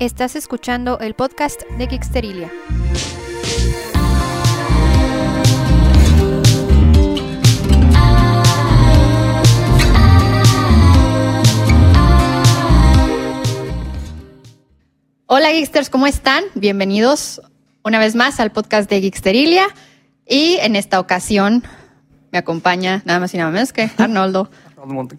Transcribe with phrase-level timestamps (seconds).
[0.00, 2.50] Estás escuchando el podcast de Geeksterilia.
[15.26, 16.44] Hola Geeksters, ¿cómo están?
[16.54, 17.42] Bienvenidos
[17.84, 19.66] una vez más al podcast de Geeksterilia.
[20.26, 21.62] Y en esta ocasión
[22.32, 24.50] me acompaña nada más y nada menos que Arnoldo.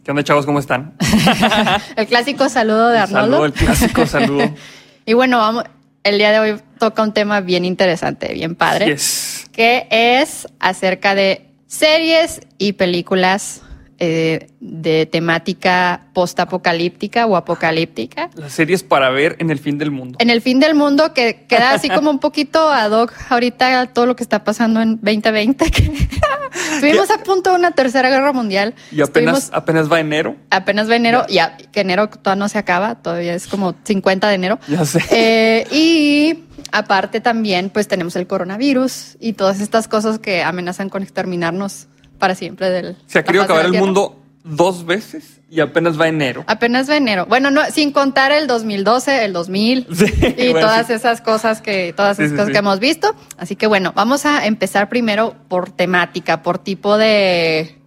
[0.04, 0.48] ¿Qué onda, chavos?
[0.48, 0.96] ¿Cómo están?
[1.96, 3.38] el clásico saludo de Arnoldo.
[3.38, 4.56] Saludo, el clásico saludo.
[5.06, 5.66] y bueno, vamos,
[6.04, 9.46] el día de hoy toca un tema bien interesante, bien padre, Yes.
[9.52, 13.62] que es acerca de series y películas
[14.04, 18.32] eh, de temática postapocalíptica o apocalíptica.
[18.34, 20.18] Las series para ver en el fin del mundo.
[20.20, 24.08] En el fin del mundo, que queda así como un poquito ad hoc ahorita todo
[24.08, 25.70] lo que está pasando en 2020.
[25.70, 25.84] que
[26.74, 28.74] Estuvimos a punto de una tercera guerra mundial.
[28.92, 30.36] Y apenas, Estuvimos- apenas va enero.
[30.50, 34.34] apenas va enero, ya que enero todavía no se acaba, todavía es como 50 de
[34.34, 34.60] enero.
[34.68, 35.00] Ya sé.
[35.12, 41.04] Eh, y aparte también, pues tenemos el coronavirus y todas estas cosas que amenazan con
[41.04, 41.88] exterminarnos
[42.22, 42.96] para siempre del.
[43.08, 46.46] Se ha querido de acabar el mundo dos veces y apenas va enero.
[46.48, 47.26] Apenas va enero.
[47.26, 50.06] Bueno, no, sin contar el 2012, el 2000 Sí,
[50.38, 50.94] y bueno, todas sí.
[50.94, 53.14] esas cosas que todas esas sí, cosas que hemos visto.
[53.38, 57.78] Así que bueno, vamos a empezar primero por temática, por tipo de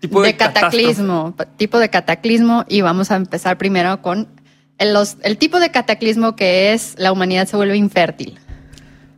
[0.00, 4.28] Tipo de, cataclismo, tipo de cataclismo y vamos a empezar primero con
[4.76, 8.38] el, los- el tipo de cataclismo que es la humanidad se vuelve infértil.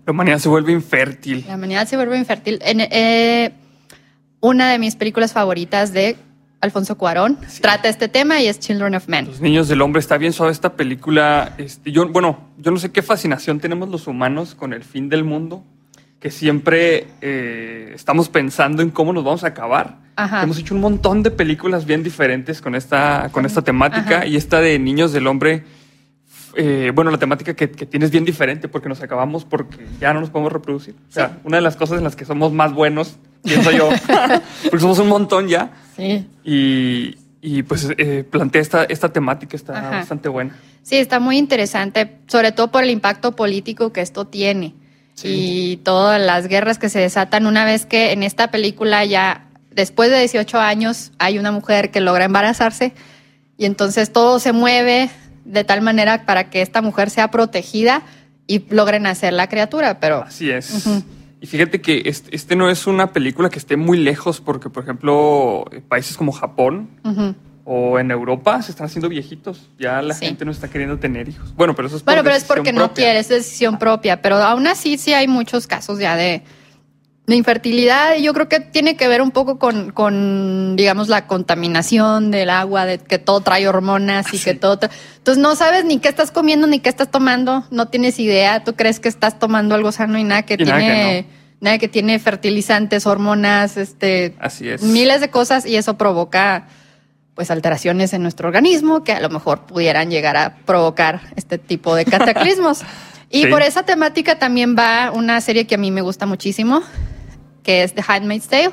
[0.07, 1.45] La humanidad se vuelve infértil.
[1.49, 2.61] La humanidad se vuelve infértil.
[2.65, 3.53] En, eh,
[4.47, 6.17] una de mis películas favoritas de
[6.61, 7.61] Alfonso Cuarón Sí.
[7.63, 9.27] trata este tema y es Children of Men.
[9.27, 11.55] Los niños del hombre está bien suave esta película.
[11.59, 15.25] Este, yo, bueno, yo no sé qué fascinación tenemos los humanos con el fin del
[15.25, 15.65] mundo,
[16.21, 19.99] que siempre eh, estamos pensando en cómo nos vamos a acabar.
[20.17, 20.43] Ajá.
[20.45, 24.27] Hemos hecho un montón de películas bien diferentes con esta, con esta temática Ajá.
[24.27, 25.65] y esta de niños del hombre.
[26.59, 30.15] eh, bueno, la temática que, que tiene es bien diferente porque nos acabamos porque ya
[30.15, 30.95] no nos podemos reproducir.
[31.11, 31.35] O sea, Sí.
[31.45, 33.89] una de las cosas en las que somos más buenos, pienso yo,
[34.65, 35.71] porque somos un montón ya.
[35.97, 36.27] Sí.
[36.45, 39.91] Y, y, pues eh, plantea esta, esta temática, está Ajá.
[39.91, 40.57] bastante buena.
[40.83, 44.75] Sí, está muy interesante, sobre todo por el impacto político que esto tiene.
[45.15, 45.29] Sí.
[45.29, 50.11] Y todas las guerras que se desatan una vez que en esta película ya, después
[50.11, 52.93] de 18 años, hay una mujer que logra embarazarse
[53.59, 55.09] y entonces todo se mueve
[55.45, 58.03] de tal manera para que esta mujer sea protegida
[58.47, 60.87] y logren hacer la criatura, pero Así es.
[60.87, 61.03] Ujú.
[61.41, 64.83] Y fíjate que este, este no es una película que esté muy lejos, porque, por
[64.85, 66.89] ejemplo, países como Japón
[67.65, 69.69] o en Europa se están haciendo viejitos.
[69.79, 70.27] Ya la Sí.
[70.27, 71.55] gente no está queriendo tener hijos.
[71.55, 74.23] Bueno, pero eso es por Bueno, pero es porque no quiere, es decisión propia.
[74.23, 76.43] Pero aún así sí hay muchos casos ya de,
[77.27, 78.17] de infertilidad.
[78.17, 82.87] Yo creo que tiene que ver un poco con, con, digamos, la contaminación del agua,
[82.87, 84.45] de que todo trae hormonas y Sí.
[84.45, 84.79] que todo...
[84.79, 88.63] tra- Entonces no sabes ni qué estás comiendo ni qué estás tomando, no tienes idea.
[88.63, 91.27] Tú crees que estás tomando algo sano y nada que Y nada tiene...
[91.59, 94.83] Nada que tiene fertilizantes, hormonas, este, Así es.
[94.83, 96.67] miles de cosas y eso provoca
[97.35, 101.95] pues alteraciones en nuestro organismo que a lo mejor pudieran llegar a provocar este tipo
[101.95, 102.83] de cataclismos.
[103.31, 103.47] y Sí.
[103.49, 106.83] por esa temática también va una serie que a mí me gusta muchísimo,
[107.67, 108.71] que es The Handmaid's Tale,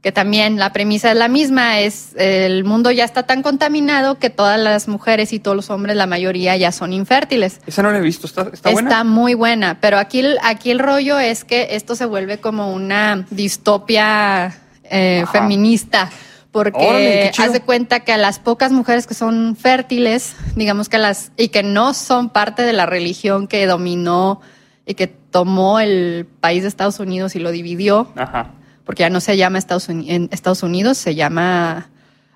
[0.00, 4.30] que también la premisa es la misma, es el mundo ya está tan contaminado que
[4.30, 7.60] todas las mujeres y todos los hombres, la mayoría ya son infértiles.
[7.66, 8.28] Esa no la he visto.
[8.28, 8.88] ¿Está, está buena?
[8.90, 12.72] Está muy buena, pero aquí, el- aquí el rollo es que esto se vuelve como
[12.72, 16.10] una distopia eh, feminista,
[16.52, 20.98] porque Órale, haz de cuenta que a las pocas mujeres que son fértiles, digamos que
[20.98, 24.40] las, y que no son parte de la religión que dominó
[24.86, 28.52] y que tomó el país de Estados Unidos y lo dividió, Ajá.
[28.84, 31.88] porque ya no se llama Estados, Uni- en Estados Unidos, se llama,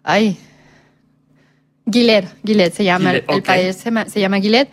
[0.03, 0.37] ay,
[1.91, 4.69] Gilead, Gilead se llama, el, país se, ma- se llama Gilead.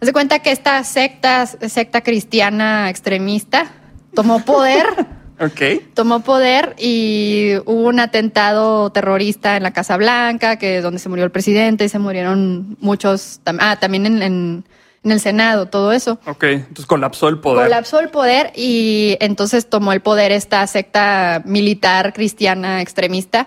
[0.00, 3.70] Haz de cuenta que esta secta, secta cristiana extremista
[4.14, 4.86] tomó poder,
[5.40, 5.92] Ok.
[5.94, 11.08] tomó poder y hubo un atentado terrorista en la Casa Blanca, que es donde se
[11.10, 14.64] murió el presidente y se murieron muchos, tam- ah, también en, en-
[15.06, 16.18] en el Senado, todo eso.
[16.26, 16.44] Ok.
[16.44, 17.64] Entonces colapsó el poder.
[17.64, 23.46] Colapsó el poder y entonces tomó el poder esta secta militar cristiana extremista,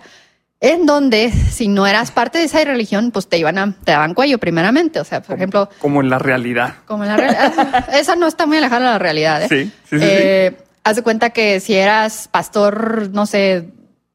[0.61, 4.13] en donde si no eras parte de esa religión, pues te iban a, te daban
[4.13, 5.00] cuello primeramente.
[5.00, 6.75] O sea, por Como- ejemplo, Como en la realidad.
[6.85, 7.89] como en la realidad.
[7.94, 9.47] Esa no está muy alejada de la realidad, ¿eh?
[9.50, 13.69] Sí, sí, sí, Eh, Haz de cuenta que si eras pastor, no sé,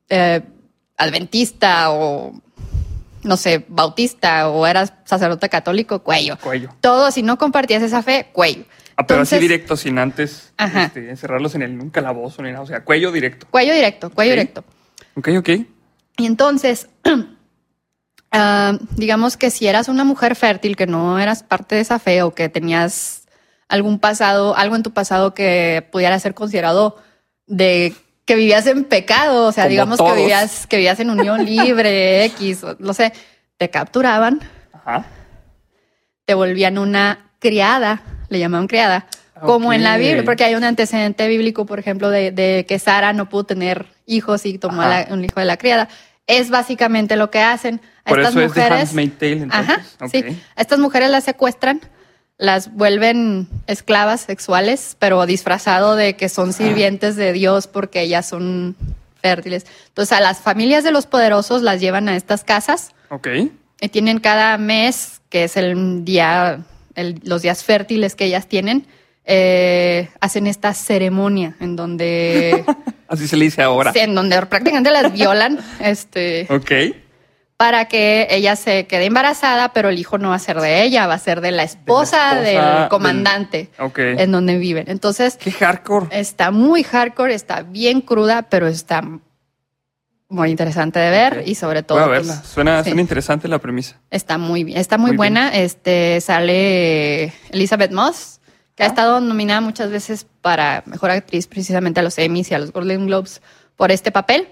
[0.08, 0.40] eh,
[0.96, 2.32] adventista o
[3.24, 6.38] no sé, bautista o eras sacerdote católico, cuello.
[6.38, 6.70] Cuello.
[6.80, 8.64] Todo, si no compartías esa fe, cuello.
[8.96, 12.62] Ah, pero así directo, sin antes este, encerrarlos en el un calabozo ni nada.
[12.62, 13.46] O sea, cuello directo.
[13.50, 14.64] Cuello directo, cuello directo.
[15.16, 15.48] Ok, ok.
[16.18, 16.88] Y entonces,
[18.30, 22.22] ah, digamos que si eras una mujer fértil, que no eras parte de esa fe
[22.22, 23.26] o que tenías
[23.68, 26.96] algún pasado, algo en tu pasado que pudiera ser considerado
[27.46, 27.94] de
[28.24, 30.12] que vivías en pecado, o sea, Como digamos todos.
[30.12, 33.12] que vivías, que vivías en unión libre, X, no sé,
[33.56, 34.40] te capturaban,
[34.72, 35.04] Ajá.
[36.24, 39.06] te volvían una criada, le llamaban criada,
[39.40, 39.96] como en la.
[39.98, 43.86] Biblia, porque hay un antecedente bíblico, por ejemplo, de, de que Sara no pudo tener
[44.06, 45.88] hijos y tomó la- un hijo de la criada.
[46.26, 47.82] Es básicamente lo que hacen.
[48.06, 48.90] A Por estas eso es de mujeres.
[49.18, 49.68] Tale, entonces.
[49.70, 50.42] Ajá, sí.
[50.56, 51.82] A estas mujeres las secuestran,
[52.44, 58.76] las vuelven esclavas sexuales, pero disfrazado de que son sirvientes de Dios porque ellas son
[59.20, 59.66] fértiles.
[59.88, 63.28] Entonces a las familias de los poderosos las llevan a estas casas Ok.
[63.80, 66.60] y tienen cada mes, que es el día,
[66.94, 68.86] el- los días fértiles que ellas tienen,
[69.24, 72.64] eh, hacen esta ceremonia en donde,
[73.08, 73.92] Así se le dice ahora.
[73.92, 76.70] sí, en donde prácticamente las violan, este, Ok.
[77.56, 81.06] Para que ella se quede embarazada, pero el hijo no va a ser de ella,
[81.06, 84.86] va a ser de la esposa, esposa del comandante del- en donde viven.
[84.88, 86.06] Entonces, Qué hardcore.
[86.10, 89.02] está muy hardcore, está bien cruda, pero está
[90.28, 92.42] muy interesante de ver y sobre todo Voy a pues, verla.
[92.42, 92.90] Suena, sí.
[92.90, 94.00] suena interesante la premisa.
[94.10, 95.16] está muy bien, está muy, Muy bien.
[95.34, 95.54] buena.
[95.54, 98.40] Este sale Elizabeth Moss,
[98.74, 98.88] que ha Ah.
[98.88, 103.06] estado nominada muchas veces para mejor actriz precisamente a los Emmys y a los Golden
[103.06, 103.40] Globes
[103.76, 104.48] por este papel.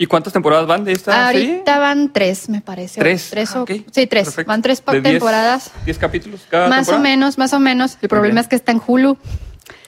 [0.00, 1.50] ¿Y cuántas temporadas van de esta serie?
[1.54, 3.00] Ahorita van tres, me parece.
[3.00, 3.30] o Tres.
[3.30, 3.66] Tres Ah, o-.
[3.66, 4.26] Sí, tres.
[4.26, 4.48] Perfecto.
[4.48, 5.72] Van tres ¿De temporadas.
[5.84, 7.02] ¿Diez capítulos cada Más o temporada?
[7.02, 7.98] menos, más o menos.
[8.00, 9.18] El problema es que está en Hulu.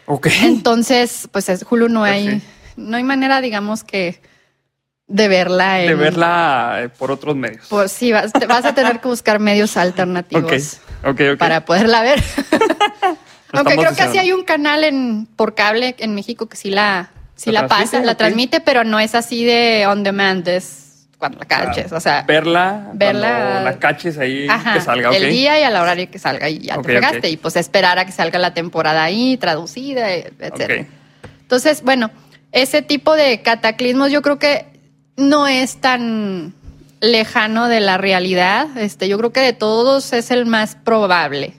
[0.06, 0.26] Ok.
[0.42, 2.42] Entonces, pues es Hulu no hay,
[2.76, 4.20] no hay manera, digamos que
[5.06, 5.80] de verla.
[5.82, 7.66] En, De verla eh, por otros medios.
[7.68, 10.42] Pues sí, vas, a tener que buscar medios alternativos
[11.02, 11.10] ok.
[11.10, 11.38] Ok, ok.
[11.38, 12.20] para poderla ver.
[13.52, 17.10] Aunque creo que sí hay un canal en por cable en México que sí la,
[17.40, 21.38] sí ¿La la, pasa, la transmite, pero no es así de on demand, es cuando
[21.38, 21.90] la caches.
[21.92, 25.80] O sea, verla, verla- la caches ahí Ajá, que salga, el día y a la
[25.80, 27.30] hora que salga y ya te pegaste.
[27.30, 30.82] Y pues esperar a que salga la temporada ahí, traducida, etcétera.
[30.82, 30.88] Ok.
[31.42, 32.10] Entonces, bueno,
[32.52, 34.66] ese tipo de cataclismos yo creo que
[35.16, 36.52] no es tan
[37.00, 38.76] lejano de la realidad.
[38.76, 41.54] Este, yo creo que de todos es el más probable.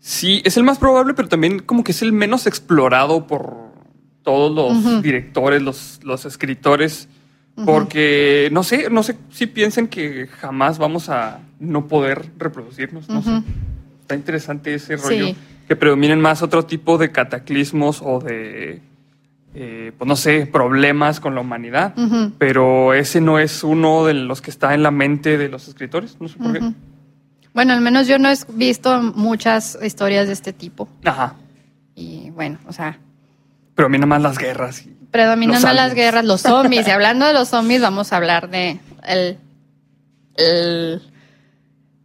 [0.00, 3.69] Sí, es el más probable, pero también como que es el menos explorado por
[4.22, 7.08] todos los directores, los, los escritores.
[7.64, 13.08] Porque no sé, no sé si piensen que jamás vamos a no poder reproducirnos.
[13.08, 13.42] No sé.
[14.00, 15.04] Está interesante ese Sí.
[15.20, 15.34] rollo.
[15.68, 18.80] Que predominen más otro tipo de cataclismos o de,
[19.54, 21.94] eh, pues no sé, problemas con la humanidad.
[22.38, 26.16] Pero ese no es uno de los que está en la mente de los escritores.
[26.18, 26.72] No sé por qué.
[27.52, 30.88] Bueno, al menos yo no he visto muchas historias de este tipo.
[31.04, 31.34] Ajá.
[31.94, 32.98] Y bueno, o sea,
[33.76, 34.82] A nada más las guerras.
[34.86, 36.86] y- predominan más las guerras, los zombies.
[36.86, 39.38] Y hablando de los zombies, vamos a hablar de el,
[40.36, 41.02] el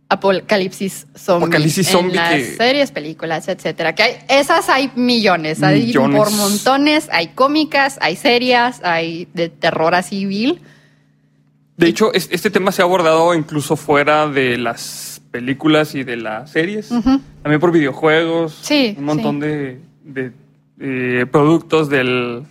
[0.10, 1.46] apocalipsis zombie.
[1.46, 3.94] Apocalipsis zombie En las que- series, películas, etcétera.
[3.96, 6.18] Que hay, esas hay millones, hay Millones.
[6.18, 7.08] por montones.
[7.12, 10.62] Hay cómicas, hay serias, hay de terror así vil.
[11.78, 16.16] De hecho, es- este tema se ha abordado incluso fuera de las películas y de
[16.18, 16.88] las series.
[16.90, 18.58] También por videojuegos.
[18.62, 20.32] Sí, Un montón de, de,
[20.80, 22.44] eh, productos del,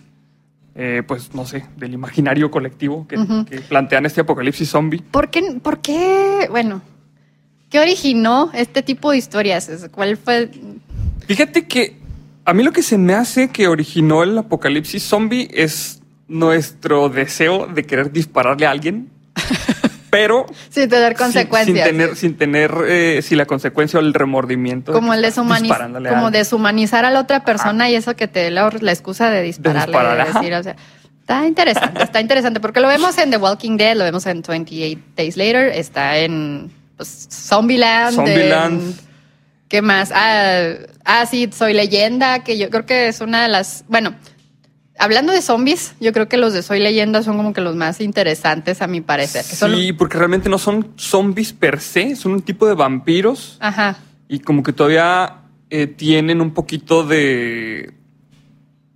[0.75, 3.17] eh, pues no sé, del imaginario colectivo que,
[3.69, 5.01] plantean este apocalipsis zombie.
[5.11, 6.47] ¿Por qué, ¿Por qué?
[6.49, 6.81] Bueno,
[7.69, 9.89] ¿qué originó este tipo de historias?
[9.91, 10.49] ¿Cuál fue?
[11.27, 11.97] Fíjate que
[12.45, 17.67] a mí lo que se me hace que originó el apocalipsis zombie es nuestro deseo
[17.67, 19.09] de querer dispararle a alguien,
[20.15, 21.87] pero Sin tener consecuencias.
[21.87, 24.91] Sin, tener, sin tener eh, si la consecuencia o el remordimiento.
[24.93, 26.31] de como que el deshumaniz- a como alguien.
[26.31, 29.81] deshumanizar a la otra persona y eso que te dé la, la excusa de dispararle,
[29.81, 30.39] de disparar, ajá.
[30.39, 30.75] decir, o sea,
[31.19, 35.01] está interesante, está interesante, porque lo vemos en The Walking Dead, lo vemos en 28
[35.17, 38.81] Days Later, está en pues, Zombieland, Zombieland.
[38.81, 38.95] en-
[39.67, 40.11] ¿qué más?
[40.13, 40.69] Ah,
[41.03, 44.15] ah, sí, Soy Leyenda, que yo creo que es una de las, bueno,
[44.97, 48.01] hablando de zombies, yo creo que los de Soy Leyenda son como que los más
[48.01, 49.43] interesantes a mi parecer.
[49.43, 53.97] son- Sí, porque realmente no son zombies per se, son un tipo de vampiros Ajá,
[54.27, 55.37] y como que todavía
[55.69, 57.93] eh, tienen un poquito de,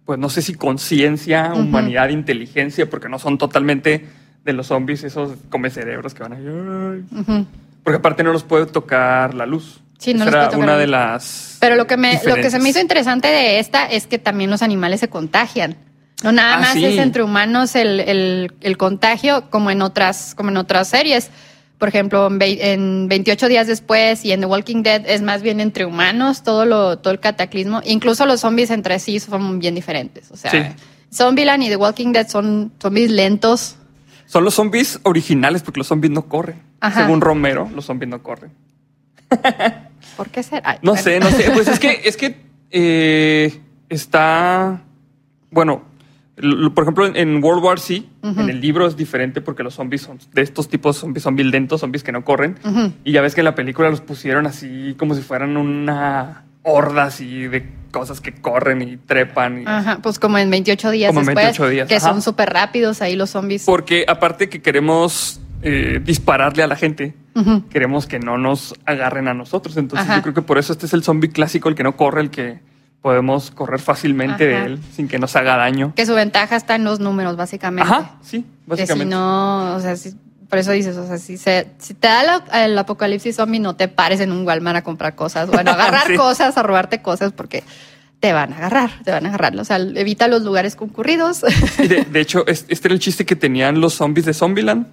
[0.05, 4.05] pues no sé si conciencia, humanidad, inteligencia, porque no son totalmente
[4.45, 7.03] de los zombies esos come cerebros que van ay.
[7.19, 7.45] ujú.
[7.83, 9.81] Porque aparte no los puede tocar la luz.
[9.97, 11.57] Sí, no tocar una de las.
[11.59, 14.49] Pero lo que me, lo que se me hizo interesante de esta es que también
[14.49, 15.75] los animales se contagian.
[16.23, 16.83] No nada Ah, más sí.
[16.85, 21.29] es entre humanos el, el- el contagio como en otras, como en otras series.
[21.77, 25.41] Por ejemplo, en, vei- en 28 días después y en The Walking Dead es más
[25.41, 27.81] bien entre humanos todo lo, todo el cataclismo.
[27.85, 30.29] Incluso los zombies entre sí son bien diferentes.
[30.31, 30.57] O sea, Sí.
[31.13, 33.77] Zombieland y The Walking Dead son zombies lentos.
[34.25, 36.61] Son los zombies originales, porque los zombies no corren.
[36.81, 37.01] Ajá.
[37.01, 38.51] según Romero, los zombies no corren.
[40.17, 40.71] ¿Por qué será?
[40.71, 41.03] Ay, No bueno.
[41.03, 41.51] sé, no sé.
[41.51, 43.59] Pues es que, es que eh,
[43.89, 44.81] está.
[45.51, 45.83] Bueno,
[46.73, 48.39] por ejemplo, en- World War C, Ujú.
[48.41, 51.81] en el libro es diferente porque los zombies son de estos tipos zombies son violentos,
[51.81, 52.55] zombies que no corren.
[53.03, 57.03] Y ya ves que en la película los pusieron así como si fueran una horda
[57.05, 59.61] así de cosas que corren y trepan.
[59.61, 62.09] y- Ajá, pues como en 28 días Como en después, 28 días, que ajá.
[62.09, 63.63] son súper rápidos ahí los zombies.
[63.65, 67.15] Porque aparte que queremos eh, dispararle a la gente,
[67.69, 69.75] queremos que no nos agarren a nosotros.
[69.77, 70.17] Entonces Ajá.
[70.17, 72.29] yo creo que por eso este es el zombie clásico, el que no corre, el
[72.29, 72.59] que
[73.01, 74.61] podemos correr fácilmente Ajá.
[74.65, 75.93] de él sin que nos haga daño.
[75.95, 77.89] Que su ventaja está en los números, básicamente.
[77.91, 79.15] Ajá, sí, Que si básicamente.
[79.15, 80.15] no, o sea, si-
[80.49, 83.75] por eso dices, o sea, si, se, si te da la- el apocalipsis zombie, no
[83.75, 85.49] te pares en un Walmart a comprar cosas.
[85.49, 86.15] Bueno, a agarrar Sí.
[86.15, 87.63] cosas, a robarte cosas, porque
[88.19, 89.55] te van a agarrar, te van a agarrar.
[89.57, 91.41] O sea, evita los lugares concurridos.
[91.77, 94.87] De, de hecho, es- este era el chiste que tenían los zombies de Zombieland,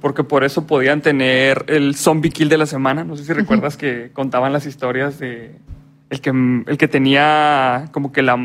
[0.00, 3.04] porque por eso podían tener el zombie kill de la semana.
[3.04, 5.56] No sé si recuerdas que contaban las historias de
[6.10, 6.30] el que,
[6.66, 8.36] el que tenía como que la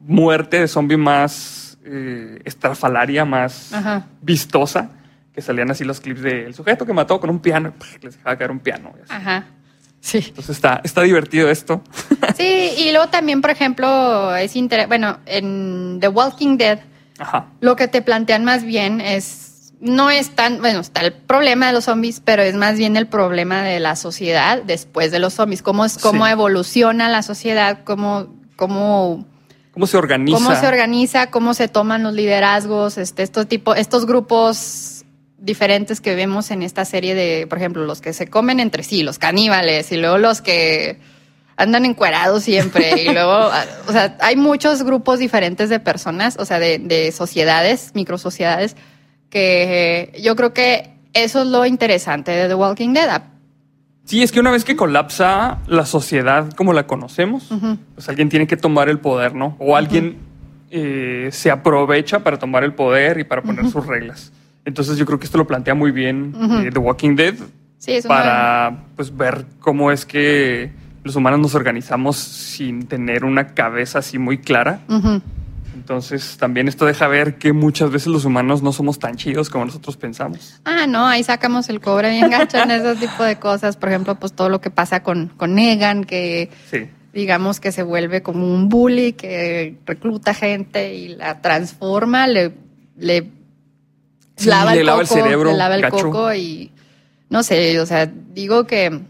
[0.00, 4.06] muerte de zombie más eh, estrafalaria, más Ajá.
[4.22, 4.90] vistosa,
[5.32, 7.72] que salían así los clips del sujeto que mató con un piano,
[8.02, 8.92] les dejaba caer un piano.
[8.98, 9.12] y así.
[9.12, 9.44] Ajá.
[10.00, 10.18] Sí.
[10.28, 11.82] Entonces está, está divertido esto.
[12.36, 14.54] Sí, y luego también, por ejemplo, es
[14.86, 16.78] bueno, en The Walking Dead,
[17.18, 17.46] Ajá.
[17.60, 19.47] lo que te plantean más bien es,
[19.80, 23.06] no es tan, bueno, está el problema de los zombies, pero es más bien el
[23.06, 26.32] problema de la sociedad después de los zombies, cómo, es, cómo Sí.
[26.32, 29.26] evoluciona la sociedad, cómo, cómo,
[29.72, 30.36] ¿Cómo se organiza?
[30.36, 35.04] cómo se organiza, cómo se toman los liderazgos, este, estos, tipo, estos grupos
[35.38, 39.04] diferentes que vemos en esta serie de, por ejemplo, los que se comen entre sí,
[39.04, 40.98] los caníbales, y luego los que
[41.56, 46.44] andan encuerados siempre, y luego, ah, o sea, hay muchos grupos diferentes de personas, o
[46.44, 48.74] sea, de, de sociedades, microsociedades,
[49.30, 53.22] que eh, yo creo que eso es lo interesante de The Walking Dead.
[54.04, 57.78] Sí, es que una vez que colapsa la sociedad como la conocemos, Ujú.
[57.94, 59.56] pues alguien tiene que tomar el poder, ¿no?
[59.58, 60.16] O alguien
[60.70, 64.32] eh, se aprovecha para tomar el poder y para poner sus reglas.
[64.64, 67.34] Entonces yo creo que esto lo plantea muy bien eh, The Walking Dead
[67.78, 70.72] Sí, es para pues ver cómo es que
[71.04, 74.80] los humanos nos organizamos sin tener una cabeza así muy clara.
[75.88, 79.64] Entonces también esto deja ver que muchas veces los humanos no somos tan chidos como
[79.64, 80.60] nosotros pensamos.
[80.66, 83.78] Ah, no, ahí sacamos el cobre bien gacho en ese tipo de cosas.
[83.78, 86.90] Por ejemplo, pues todo lo que pasa con, con Negan, que Sí.
[87.14, 92.52] digamos que se vuelve como un bully, que recluta gente y la transforma, le,
[92.98, 93.30] le
[94.36, 95.96] Sí, lava, le el, lava el coco, cerebro, le lava el gacho.
[95.96, 96.70] coco y
[97.30, 98.04] no sé, o sea,
[98.34, 99.00] digo que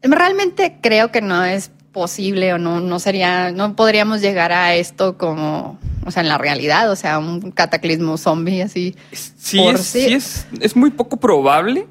[0.00, 5.16] realmente creo que no es posible o no, no sería, no podríamos llegar a esto
[5.18, 8.96] como, o sea, en la realidad, o sea, un cataclismo zombie así.
[9.12, 10.08] Sí, Por es, sí.
[10.08, 11.86] sí es, es muy poco probable,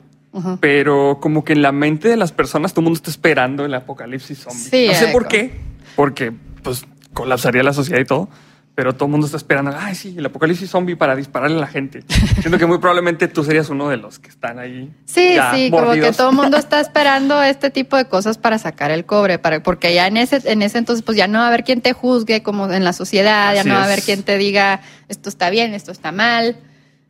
[0.60, 3.74] pero como que en la mente de las personas todo el mundo está esperando el
[3.74, 4.60] apocalipsis zombie.
[4.60, 5.60] Sí, no sé por qué,
[5.96, 6.31] porque
[6.63, 8.29] pues colapsaría la sociedad y todo,
[8.74, 11.68] pero todo el mundo está esperando, ay sí, el apocalipsis zombie para dispararle a la
[11.68, 12.04] gente.
[12.40, 14.92] Siento que muy probablemente tú serías uno de los que están ahí.
[15.06, 18.58] Sí, ya sí, como que todo el mundo está esperando este tipo de cosas para
[18.58, 21.46] sacar el cobre, para, porque ya en ese, en ese entonces pues ya no va
[21.46, 24.24] a haber quien te juzgue como en la sociedad, ya no va a haber quien
[24.24, 26.56] te diga esto está bien, esto está mal.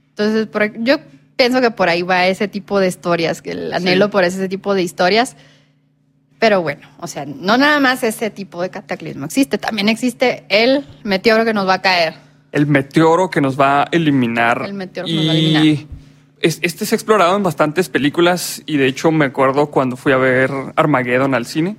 [0.09, 0.97] Entonces, por- yo
[1.35, 4.73] pienso que por ahí va ese tipo de historias, que el anhelo por ese tipo
[4.75, 5.35] de historias.
[6.41, 10.83] Pero bueno, o sea, no nada más ese tipo de cataclismo existe, también existe el
[11.03, 12.15] meteoro que nos va a caer.
[12.51, 14.63] El meteoro que nos va a eliminar.
[14.65, 15.85] El meteoro que y nos va a eliminar.
[16.41, 20.13] es- este se ha explorado en bastantes películas y de hecho me acuerdo cuando fui
[20.13, 21.75] a ver Armageddon al cine.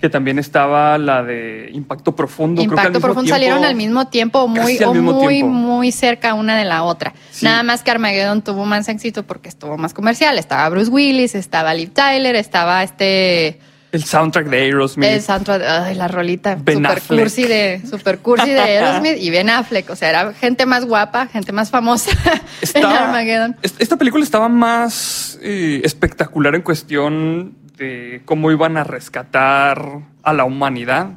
[0.00, 2.60] Que también estaba la de Impacto Profundo.
[2.62, 5.52] creo que al Impacto Profundo tiempo- salieron al mismo tiempo, muy, o mismo muy, tiempo.
[5.52, 7.14] muy cerca una de la otra.
[7.30, 7.46] Sí.
[7.46, 10.36] Nada más que Armageddon tuvo más éxito porque estuvo más comercial.
[10.36, 13.60] Estaba Bruce Willis, estaba Liv Tyler, estaba este
[13.94, 15.08] El soundtrack de Aerosmith.
[15.08, 17.20] el soundtrack, ay, la rolita Ben super Affleck.
[17.20, 21.26] cursi de super cursi de Aerosmith y Ben Affleck, o sea, era gente más guapa,
[21.28, 23.56] gente más famosa en Está- Armageddon.
[23.62, 29.80] est- Esta película estaba más eh, espectacular en cuestión de cómo iban a rescatar
[30.22, 31.08] a la humanidad.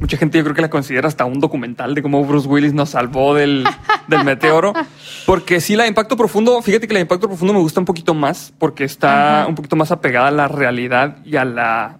[0.00, 2.90] Mucha gente yo creo que la considera hasta un documental de cómo Bruce Willis nos
[2.90, 3.64] salvó del,
[4.08, 4.72] del meteoro.
[5.26, 7.86] Porque sí, la de Impacto Profundo, fíjate que la de Impacto Profundo me gusta un
[7.86, 11.98] poquito más porque está un poquito más apegada a la realidad y a la,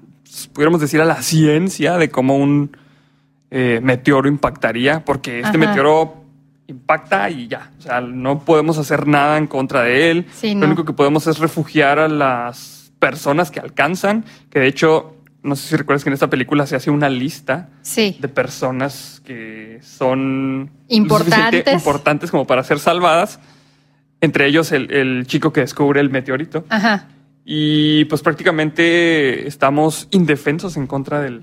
[0.53, 2.77] pudiéramos decir, a la ciencia de cómo un
[3.51, 5.05] eh, meteoro impactaría.
[5.05, 5.59] Porque este Ajá.
[5.59, 6.25] meteoro
[6.67, 7.71] impacta y ya.
[7.79, 10.27] O sea, no podemos hacer nada en contra de él.
[10.33, 15.17] Sí, Lo único que podemos es refugiar a las personas que alcanzan, que de hecho,
[15.43, 18.17] no sé si recuerdas que en esta película se hace una lista Sí.
[18.21, 21.75] de personas que son Importantes.
[21.75, 23.41] importantes como para ser salvadas.
[24.21, 26.65] Entre ellos el, el chico que descubre el meteorito.
[26.69, 27.09] Ajá.
[27.45, 31.43] Y pues prácticamente estamos indefensos en contra del,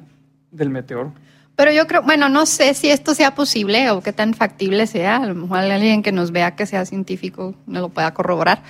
[0.51, 1.13] del meteoro.
[1.55, 5.17] Pero yo creo, bueno, no sé si esto sea posible o qué tan factible sea.
[5.17, 8.63] A lo mejor alguien que nos vea que sea científico no lo pueda corroborar.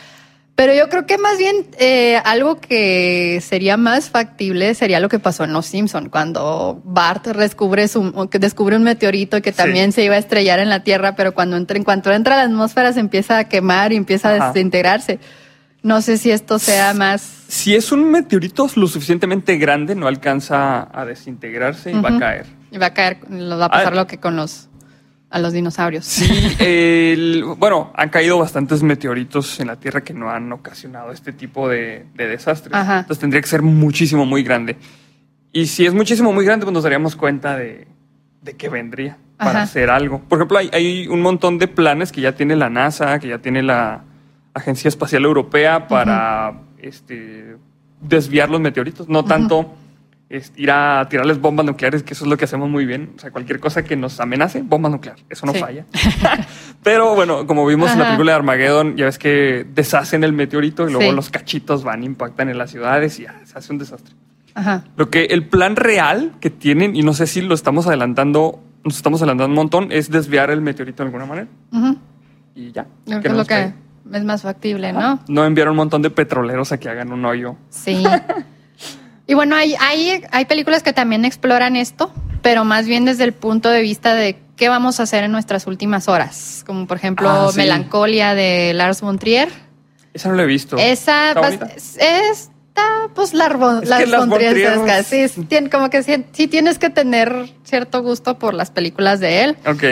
[0.60, 5.18] Pero yo creo que más bien eh, algo que sería más factible sería lo que
[5.18, 10.04] pasó en Los Simpson cuando Bart descubre, su, que descubre un meteorito que también se
[10.04, 12.92] iba a estrellar en la Tierra, pero cuando entra, en cuanto entra a la atmósfera
[12.92, 15.20] se empieza a quemar y empieza a desintegrarse.
[15.82, 17.22] No sé si esto sea más.
[17.48, 22.46] Si es un meteorito lo suficientemente grande, no alcanza a desintegrarse y va a caer.
[22.72, 23.96] Y va a caer, lo va a pasar ah.
[23.96, 24.70] lo que con los
[25.30, 26.06] a los dinosaurios.
[26.06, 31.70] Sí, bueno, han caído bastantes meteoritos en la Tierra que no han ocasionado este tipo
[31.70, 32.76] de, desastres.
[32.76, 34.78] Entonces tendría que ser muchísimo, muy grande.
[35.52, 37.88] Y si es muchísimo, muy grande, pues nos daríamos cuenta de,
[38.42, 40.20] de que vendría para hacer algo.
[40.20, 43.64] Por ejemplo, hay, un montón de planes que ya tiene la NASA, que ya tiene
[43.64, 44.04] la
[44.60, 47.58] Agencia Espacial Europea para este,
[48.02, 49.10] desviar los meteoritos.
[49.10, 49.74] No tanto
[50.30, 53.14] ir a tirarles bombas nucleares, que eso es lo que hacemos muy bien.
[53.16, 55.18] O sea, cualquier cosa que nos amenace, bomba nuclear.
[55.28, 55.86] Eso no falla.
[56.84, 60.88] Pero bueno, como vimos en la película de Armageddon, ya ves que deshacen el meteorito
[60.88, 64.14] y luego los cachitos van, impactan en las ciudades y ya, se hace un desastre.
[64.54, 64.84] Ajá.
[64.98, 68.98] Lo que el plan real que tienen, y no sé si lo estamos adelantando, nos
[68.98, 71.48] estamos adelantando un montón, es desviar el meteorito de alguna manera.
[72.54, 72.86] Y ya.
[73.06, 73.74] Creo que es lo que
[74.14, 75.20] es más factible, ¿no?
[75.28, 77.56] No enviar un montón de petroleros a que hagan un hoyo.
[77.70, 78.04] Sí.
[79.30, 82.12] Y bueno, hay, hay, hay películas que también exploran esto,
[82.42, 85.68] pero más bien desde el punto de vista de qué vamos a hacer en nuestras
[85.68, 86.64] últimas horas.
[86.66, 89.50] Como por ejemplo ah, Melancolia de Lars von Trier.
[90.16, 90.78] Esa no la he visto.
[90.78, 91.36] Esa
[91.76, 95.04] está, pues Lars von, Trier.
[95.04, 95.28] Sí,
[95.72, 99.58] como que sí, tienes que tener cierto gusto por las películas de él.
[99.68, 99.84] Ok.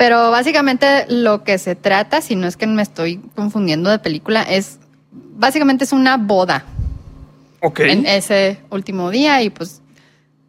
[0.00, 4.40] Pero básicamente lo que se trata, si no es que me estoy confundiendo de película,
[4.40, 4.78] es
[5.12, 6.64] básicamente es una boda
[7.76, 9.82] en ese último día y pues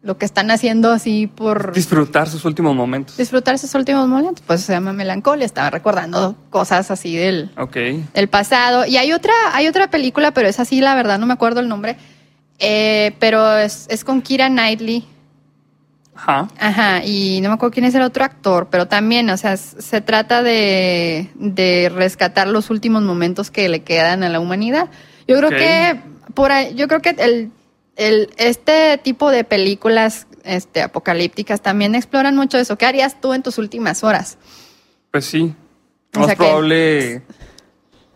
[0.00, 1.74] lo que están haciendo así por...
[1.74, 3.18] Disfrutar sus últimos momentos.
[3.18, 8.02] Disfrutar sus últimos momentos, pues se llama melancolía, estaba recordando cosas así del, okay.
[8.14, 8.86] del pasado.
[8.86, 11.68] Y hay otra, hay otra película, pero es así, la verdad, no me acuerdo el
[11.68, 11.98] nombre,
[12.58, 15.04] eh, pero es, es, con Kira Knightley.
[16.14, 16.48] Ajá.
[16.58, 20.00] Ajá, y no me acuerdo quién es el otro actor, pero también, o sea, se
[20.00, 24.90] trata de, de rescatar los últimos momentos que le quedan a la humanidad.
[25.26, 26.00] Yo creo que
[26.34, 27.50] por ahí, yo creo que el,
[27.96, 32.76] el, este tipo de películas este, apocalípticas también exploran mucho eso.
[32.76, 34.38] ¿Qué harías tú en tus últimas horas?
[35.10, 35.54] Pues sí.
[36.14, 37.22] Más probable.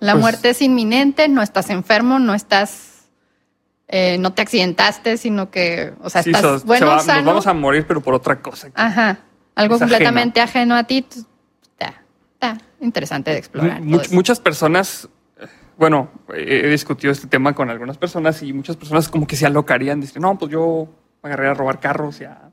[0.00, 2.95] La pues muerte es inminente, no estás enfermo, no estás.
[3.88, 8.00] Eh, no te accidentaste, sino que, o sea, estás bueno, Nos vamos a morir, pero
[8.00, 8.68] por otra cosa.
[8.74, 9.18] Ajá.
[9.54, 10.74] Algo completamente ajeno.
[10.74, 11.06] a ti.
[12.34, 13.80] Está, interesante de explorar.
[13.80, 15.08] muchas personas
[15.78, 20.00] bueno, he discutido este tema con algunas personas y muchas personas como que se alocarían.
[20.00, 20.88] Dicen, no, pues yo
[21.22, 22.50] me agarré a robar carros y a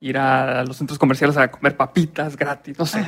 [0.00, 3.04] ir a los centros comerciales a comer papitas gratis, no sé.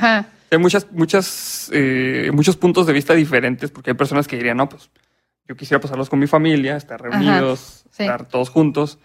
[0.49, 4.67] Hay muchas, muchas, eh, muchos puntos de vista diferentes porque hay personas que dirían, no,
[4.67, 4.89] pues
[5.47, 8.99] yo quisiera pasarlos con mi familia, estar reunidos, estar todos juntos,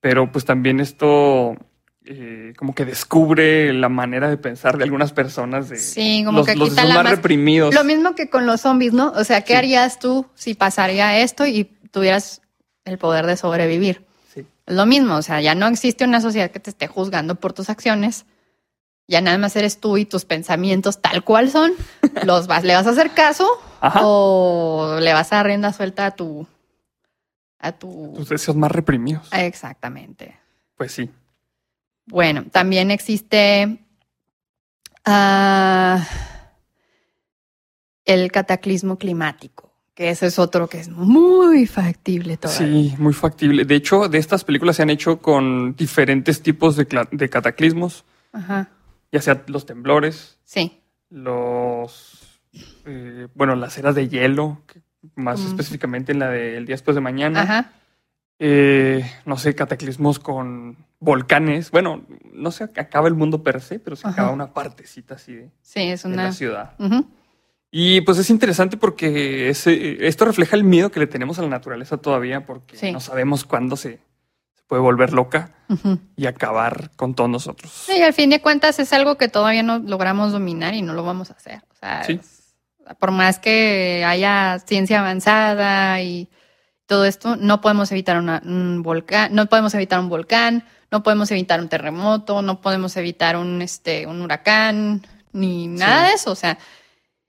[0.00, 1.56] pero pues también esto
[2.04, 6.46] eh, como que descubre la manera de pensar de algunas personas de sí, como los,
[6.46, 7.74] que los más, reprimidos.
[7.74, 9.12] Lo mismo que con los zombies, ¿no?
[9.12, 12.42] O sea, ¿qué harías tú si pasaría esto y tuvieras
[12.84, 14.04] el poder de sobrevivir?
[14.32, 14.44] Sí.
[14.66, 17.52] Es lo mismo, o sea, ya no existe una sociedad que te esté juzgando por
[17.52, 18.26] tus acciones.
[19.06, 21.72] Ya nada más eres tú y tus pensamientos tal cual son.
[22.24, 23.48] Los vas, le vas a hacer caso
[24.02, 26.46] o le vas a dar rienda suelta a tu
[27.58, 29.28] a tu tus deseos más reprimidos.
[29.32, 30.38] Exactamente.
[30.76, 31.10] Pues sí.
[32.06, 33.78] Bueno, también existe
[35.04, 36.06] ah,
[38.04, 42.66] el cataclismo climático, que ese es otro que es muy factible todavía.
[42.66, 43.64] Sí, muy factible.
[43.64, 48.04] De hecho, de estas películas se han hecho con diferentes tipos de, cataclismos.
[48.32, 48.68] Ajá.
[49.14, 50.40] Ya sea los temblores.
[50.42, 50.80] Sí.
[51.08, 52.40] Los.
[52.84, 54.60] Eh, bueno, las eras de hielo,
[55.14, 57.42] más específicamente en la del día después de mañana.
[57.42, 57.72] Ajá.
[58.40, 61.70] Eh, no sé, cataclismos con volcanes.
[61.70, 65.50] Bueno, no se acaba el mundo per se, pero se acaba una partecita así de,
[65.62, 66.24] sí, es una...
[66.24, 66.74] la ciudad.
[67.70, 71.48] Y pues es interesante porque ese, esto refleja el miedo que le tenemos a la
[71.48, 74.00] naturaleza todavía, porque no sabemos cuándo se,
[74.74, 75.52] puede volver loca
[76.16, 77.88] y acabar con todos nosotros.
[77.96, 81.04] y al fin de cuentas es algo que todavía no logramos dominar y no lo
[81.04, 81.62] vamos a hacer.
[81.70, 82.04] O sea,
[82.98, 86.28] por más que haya ciencia avanzada y
[86.86, 91.60] todo esto, no podemos evitar un volcán, no podemos evitar un volcán, no podemos evitar
[91.60, 96.32] un terremoto, no podemos evitar un, este, un huracán, ni nada de eso.
[96.32, 96.58] O sea,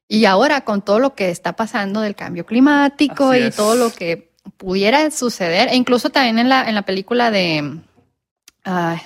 [0.08, 3.56] Y ahora con todo lo que está pasando del cambio climático Así y es.
[3.56, 7.80] todo lo que pudiera suceder, e incluso también en la, en la película de...
[8.64, 8.98] ay,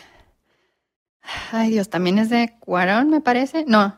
[1.52, 3.65] ay, Dios, también es de Cuarón, me parece.
[3.67, 3.97] No,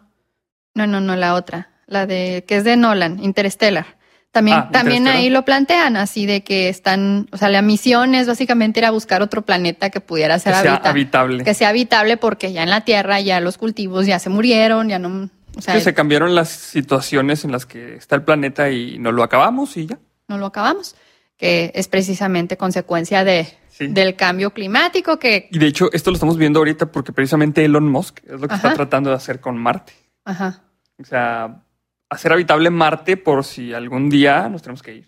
[0.76, 1.70] no, no, no, la otra.
[1.88, 3.98] La de que es de Nolan, Interstellar.
[4.32, 8.28] También, Ah, también ahí lo plantean así de que están, o sea, la misión es
[8.28, 11.44] básicamente ir a buscar otro planeta que pudiera Que ser sea habitable.
[11.44, 15.00] que sea habitable porque ya en la Tierra ya los cultivos ya se murieron, ya
[15.00, 18.98] no, o sea, Que se cambiaron las situaciones en las que está el planeta y
[19.00, 20.00] no lo acabamos y ya.
[20.30, 20.96] no lo acabamos,
[21.42, 23.88] que es precisamente consecuencia de, Sí.
[23.88, 27.90] del cambio climático que, Y de hecho, esto lo estamos viendo ahorita porque precisamente Elon
[27.90, 29.92] Musk es lo que está tratando de hacer con Marte.
[30.24, 30.62] ajá,
[31.02, 31.64] O sea,
[32.12, 35.08] hacer habitable Marte por si algún día nos tenemos que ir.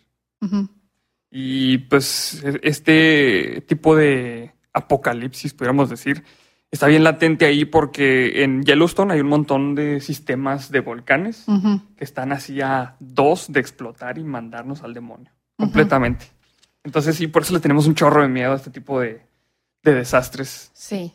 [1.30, 6.24] Y pues este tipo de apocalipsis, pudiéramos decir,
[6.72, 11.46] está bien latente ahí porque en Yellowstone hay un montón de sistemas de volcanes
[11.96, 15.32] que están así a dos de explotar y mandarnos al demonio
[15.66, 16.26] Completamente.
[16.84, 19.22] Entonces sí, por eso le tenemos un chorro de miedo a este tipo de,
[19.84, 20.70] de desastres.
[20.74, 21.14] Sí.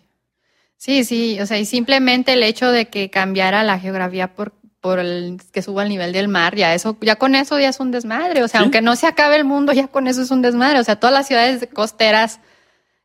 [0.77, 5.01] Sí, sí, o sea, y simplemente el hecho de que cambiara la geografía por, por
[5.01, 7.91] el que suba el nivel del mar, ya eso, ya con eso ya es un
[7.91, 8.45] desmadre.
[8.45, 8.65] O sea, Sí.
[8.65, 10.79] aunque no se acabe el mundo, ya con eso es un desmadre.
[10.79, 12.39] O sea, todas las ciudades costeras,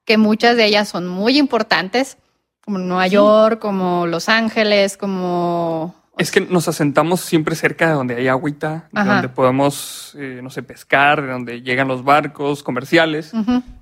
[0.05, 2.17] que muchas de ellas son muy importantes,
[2.63, 3.15] como Nueva Sí.
[3.15, 8.87] York, como Los Ángeles, como Es que nos asentamos siempre cerca de donde hay agüita,
[8.91, 13.31] de donde podemos, eh, no sé, pescar, de donde llegan los barcos comerciales.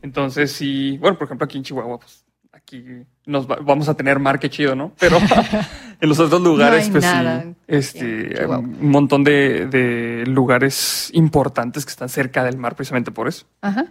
[0.01, 2.85] Entonces, sí, bueno, por ejemplo, aquí en Chihuahua, pues aquí
[3.25, 4.93] nos va- vamos a tener mar, qué chido, ¿no?
[4.97, 5.17] Pero
[5.99, 11.89] en los otros lugares, pues nada sí, este, un montón de, de lugares importantes que
[11.91, 13.45] están cerca del mar precisamente por eso.
[13.61, 13.87] Ajá.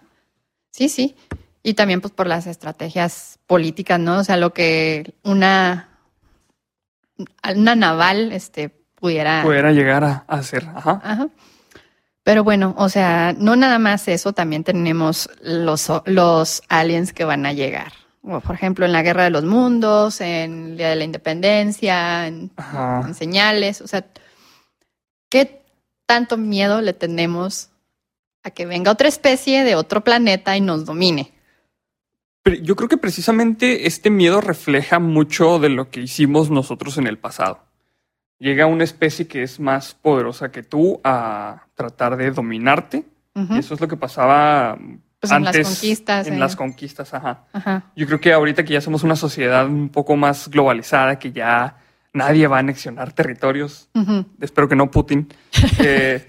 [0.70, 1.14] Sí, sí.
[1.62, 4.18] Y también pues por las estrategias políticas, ¿no?
[4.20, 5.89] O sea, lo que una,
[7.54, 9.42] una naval este, pudiera...
[9.42, 11.00] Pudiera llegar a, hacer, ajá.
[11.02, 11.28] Ajá.
[12.22, 17.46] Pero bueno, o sea, no nada más eso, también tenemos los, los aliens que van
[17.46, 17.92] a llegar.
[18.20, 22.26] Como, por ejemplo, en la Guerra de los Mundos, en el Día de la Independencia,
[22.26, 22.52] en,
[23.04, 23.80] en señales.
[23.80, 24.04] O sea,
[25.30, 25.64] ¿qué
[26.04, 27.70] tanto miedo le tenemos
[28.42, 31.32] a que venga otra especie de otro planeta y nos domine?
[32.42, 37.06] Pero yo creo que precisamente este miedo refleja mucho de lo que hicimos nosotros en
[37.06, 37.64] el pasado.
[38.38, 43.04] Llega una especie que es más poderosa que tú a tratar de dominarte.
[43.34, 44.76] Y eso es lo que pasaba
[45.20, 45.68] Pues en las antes.
[45.68, 46.38] conquistas, En eh.
[46.38, 47.44] las conquistas, ajá.
[47.52, 47.84] Ajá.
[47.96, 51.76] Yo creo que ahorita que ya somos una sociedad un poco más globalizada, que ya
[52.12, 53.88] nadie va a anexionar territorios,
[54.40, 55.28] espero que no Putin,
[55.78, 56.26] eh,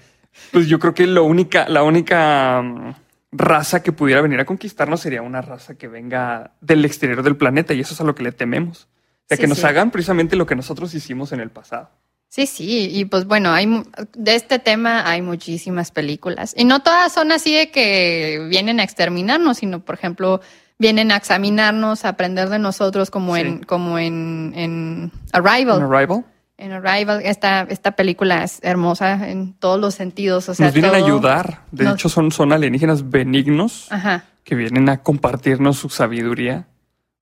[0.52, 2.94] pues yo creo que lo única, la única mm,
[3.32, 7.72] raza que pudiera venir a conquistarnos sería una raza que venga del exterior del planeta
[7.74, 8.88] y eso es a lo que le tememos.
[9.24, 9.66] O sea, Sí, que nos sí.
[9.66, 11.90] hagan precisamente lo que nosotros hicimos en el pasado.
[12.28, 13.82] Sí, sí, y pues bueno, hay
[14.16, 18.84] de este tema hay muchísimas películas y no todas son así de que vienen a
[18.84, 20.40] exterminarnos, sino por ejemplo
[20.78, 23.42] vienen a examinarnos, a aprender de nosotros, como Sí.
[23.42, 25.78] en como en, en Arrival.
[25.82, 26.24] ¿En Arrival?
[26.58, 30.94] En Arrival, esta esta película es hermosa en todos los sentidos, o sea, nos vienen
[30.94, 31.62] a ayudar.
[31.72, 34.24] De nos- hecho, son, son alienígenas benignos Ajá.
[34.44, 36.68] que vienen a compartirnos su sabiduría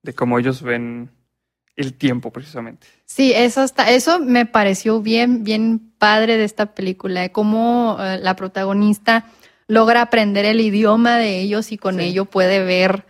[0.02, 1.10] de cómo ellos ven
[1.76, 2.86] el tiempo precisamente.
[3.06, 8.18] Sí, eso está, eso me pareció bien, bien padre de esta película, de cómo eh,
[8.20, 9.24] la protagonista
[9.68, 12.02] logra aprender el idioma de ellos y con Sí.
[12.02, 13.06] ello puede ver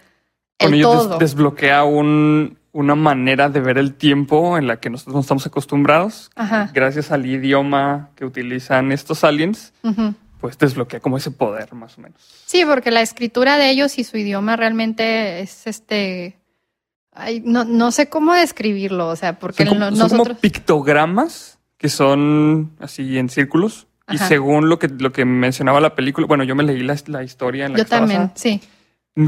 [0.58, 1.18] Con el ellos des- todo.
[1.18, 6.30] desbloquea un- una manera de ver el tiempo en la que nosotros no estamos acostumbrados.
[6.36, 6.70] Ajá.
[6.72, 9.72] Gracias al idioma que utilizan estos aliens,
[10.40, 12.20] pues desbloquea como ese poder, más o menos.
[12.46, 16.38] Sí, porque la escritura de ellos y su idioma realmente es este.
[17.12, 20.38] ay, no, no sé cómo describirlo, o sea, porque Son, como, no- son como nosotros.
[20.38, 23.86] pictogramas que son así en círculos.
[24.12, 27.22] Y según lo que, lo que mencionaba la película, bueno, yo me leí la, la
[27.22, 28.60] historia en la Yo que también, sí.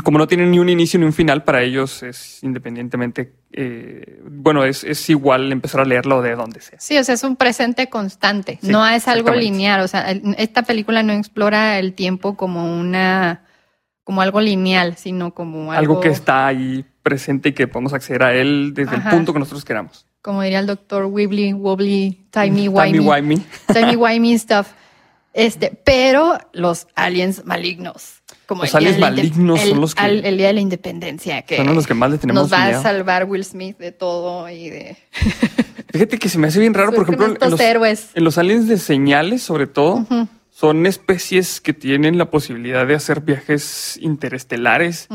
[0.04, 4.64] Como no tienen ni un inicio ni un final, para ellos es independientemente, eh, bueno,
[4.64, 6.78] es, es igual empezar a leerlo de donde sea.
[6.80, 9.80] Sí, o sea, es un presente constante, Sí, no es algo lineal.
[9.80, 13.44] O sea, esta película no explora el tiempo como una,
[14.04, 18.22] como algo lineal, sino como algo, Algo que está ahí presente y que podemos acceder
[18.22, 19.10] a él desde Ajá.
[19.10, 20.06] el punto que nosotros queramos.
[20.22, 23.46] como diría el doctor Wibbly, Wobbly, Timey Timey Wimey, wimey.
[23.72, 24.68] Timey Wimey stuff.
[25.34, 28.21] Este, pero los aliens malignos.
[28.46, 31.74] Como Los aliens malignos son los que- al- el día de la independencia, que Son
[31.74, 32.80] los que más le tenemos nos va miedo.
[32.80, 34.96] a salvar Will Smith de todo y de
[35.92, 38.08] Fíjate que se me hace bien raro, por ejemplo, en los, héroes.
[38.14, 40.06] en los aliens de señales, sobre todo,
[40.50, 45.08] son especies que tienen la posibilidad de hacer viajes interestelares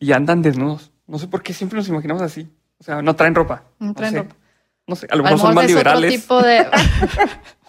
[0.00, 0.90] y andan desnudos.
[1.06, 2.48] No sé por qué siempre nos imaginamos así.
[2.78, 3.64] O sea, no traen ropa.
[3.78, 4.18] No traen sé.
[4.20, 4.36] ropa.
[4.86, 6.20] No sé, a lo mejor son más mejor es otro liberales.
[6.22, 6.66] tipo de.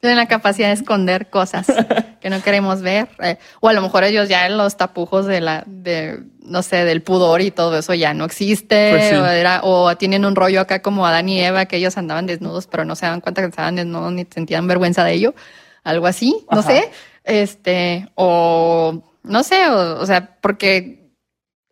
[0.00, 1.66] tienen la capacidad de esconder cosas
[2.20, 3.08] que no queremos ver.
[3.22, 6.84] Eh, o a lo mejor ellos ya en los tapujos de la, de, no sé,
[6.84, 8.90] del pudor y todo eso ya no existe.
[8.92, 9.14] Pues sí.
[9.14, 12.66] o, era- o tienen un rollo acá como Adán y Eva, que ellos andaban desnudos,
[12.66, 15.34] pero no se daban cuenta que estaban desnudos ni sentían vergüenza de ello.
[15.84, 16.70] Algo así, no Ajá.
[16.70, 16.90] sé.
[17.24, 21.10] Este, o no sé, o, o sea, porque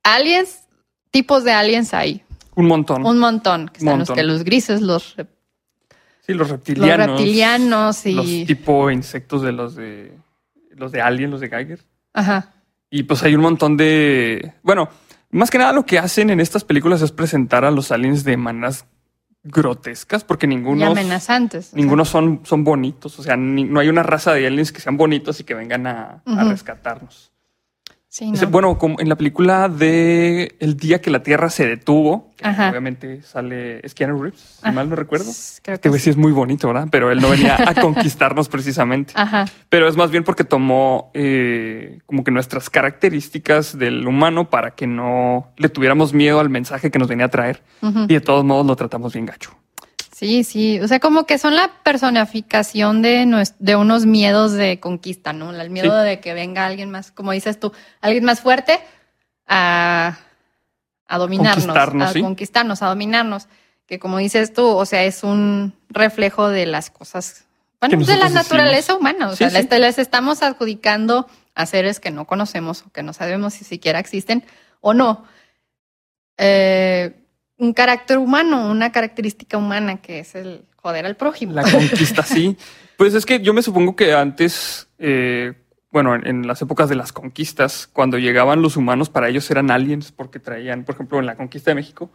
[0.02, 0.66] aliens,
[1.10, 2.22] tipos de aliens hay.
[2.56, 3.04] Un montón.
[3.04, 3.68] Un montón.
[3.68, 5.16] Que están los que los grises, los,
[6.26, 7.06] sí, los los reptilianos.
[7.08, 8.12] reptilianos y.
[8.12, 10.12] Los tipo insectos de los de
[10.76, 11.80] los de Alien, los de Geiger.
[12.12, 12.52] Ajá.
[12.90, 14.52] Y pues hay un montón de.
[14.62, 14.88] Bueno,
[15.30, 18.37] más que nada lo que hacen en estas películas es presentar a los aliens de
[18.37, 18.87] maneras
[19.42, 20.87] grotescas, porque ninguno.
[20.87, 21.66] amenazantes.
[21.66, 21.76] sea.
[21.76, 23.18] Ninguno son, son bonitos.
[23.18, 25.87] O sea, ni- no hay una raza de aliens que sean bonitos y que vengan
[25.87, 27.30] a, a rescatarnos.
[28.16, 28.53] Sí, Ese- no.
[28.53, 33.22] bueno, como en la película de El día que la Tierra se detuvo, que obviamente
[33.22, 35.24] sale es Keanu Reeves, si Ah, mal no recuerdo.
[35.62, 36.87] Creo Este que sí es muy bonito, ¿verdad?
[36.92, 37.74] Pero él no venía a
[38.14, 39.14] conquistarnos precisamente.
[39.16, 39.46] Ajá.
[39.68, 44.87] Pero es más bien porque tomó eh, como que nuestras características del humano para que
[44.87, 47.64] no le tuviéramos miedo al mensaje que nos venía a traer.
[47.83, 49.50] Y de todos modos lo tratamos bien gacho.
[50.24, 50.80] Sí, sí.
[50.80, 55.52] O sea, como que son la personificación de, unos miedos de conquista, ¿no?
[55.54, 56.06] El miedo Sí.
[56.08, 58.80] de que venga alguien más, como dices tú, alguien más fuerte
[59.46, 60.16] a,
[61.06, 62.22] a dominarnos, Conquistarnos, a sí.
[62.22, 63.48] conquistarnos, a dominarnos.
[63.87, 67.44] Que como dices tú, o sea, es un reflejo de las cosas,
[67.80, 69.28] bueno, de la naturaleza humana.
[69.28, 73.12] O Sí, sea, les, les estamos adjudicando a seres que no conocemos o que no
[73.12, 74.42] sabemos si siquiera existen
[74.80, 75.26] o no.
[76.38, 77.14] Eh,
[77.58, 81.52] un carácter humano, una característica humana que es el joder al prójimo.
[81.52, 82.56] La conquista, sí.
[82.96, 85.52] Pues es que yo me supongo que antes, eh,
[85.90, 89.72] bueno, en, en las épocas de las conquistas, cuando llegaban los humanos, para ellos eran
[89.72, 92.10] aliens porque traían, por ejemplo, en la conquista de México,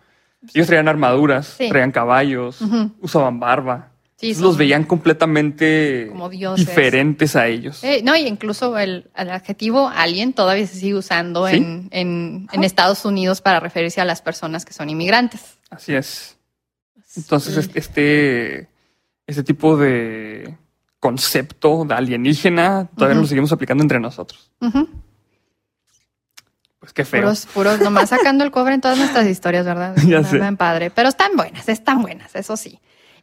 [0.53, 1.67] ellos traían armaduras, Sí.
[1.67, 2.61] traían caballos,
[3.01, 3.89] usaban barba.
[4.19, 7.81] Sí, los veían completamente como diferentes a ellos.
[7.85, 11.55] Eh, no, y incluso el, el adjetivo alien todavía se sigue usando ¿Sí?
[11.55, 15.57] en, en- en Estados Unidos para referirse a las personas que son inmigrantes.
[15.69, 16.35] Así es.
[17.15, 17.71] Entonces, Sí.
[17.75, 18.67] este-
[19.25, 20.57] este, tipo de
[20.99, 24.51] concepto de alienígena todavía lo seguimos aplicando entre nosotros.
[26.79, 27.21] Pues qué feo.
[27.21, 29.95] Puros, puros, nomás sacando el cobre en todas nuestras historias, ¿verdad?
[30.07, 30.57] Ya Están sé.
[30.57, 30.89] padre.
[30.91, 32.79] Pero están buenas, están buenas, eso sí.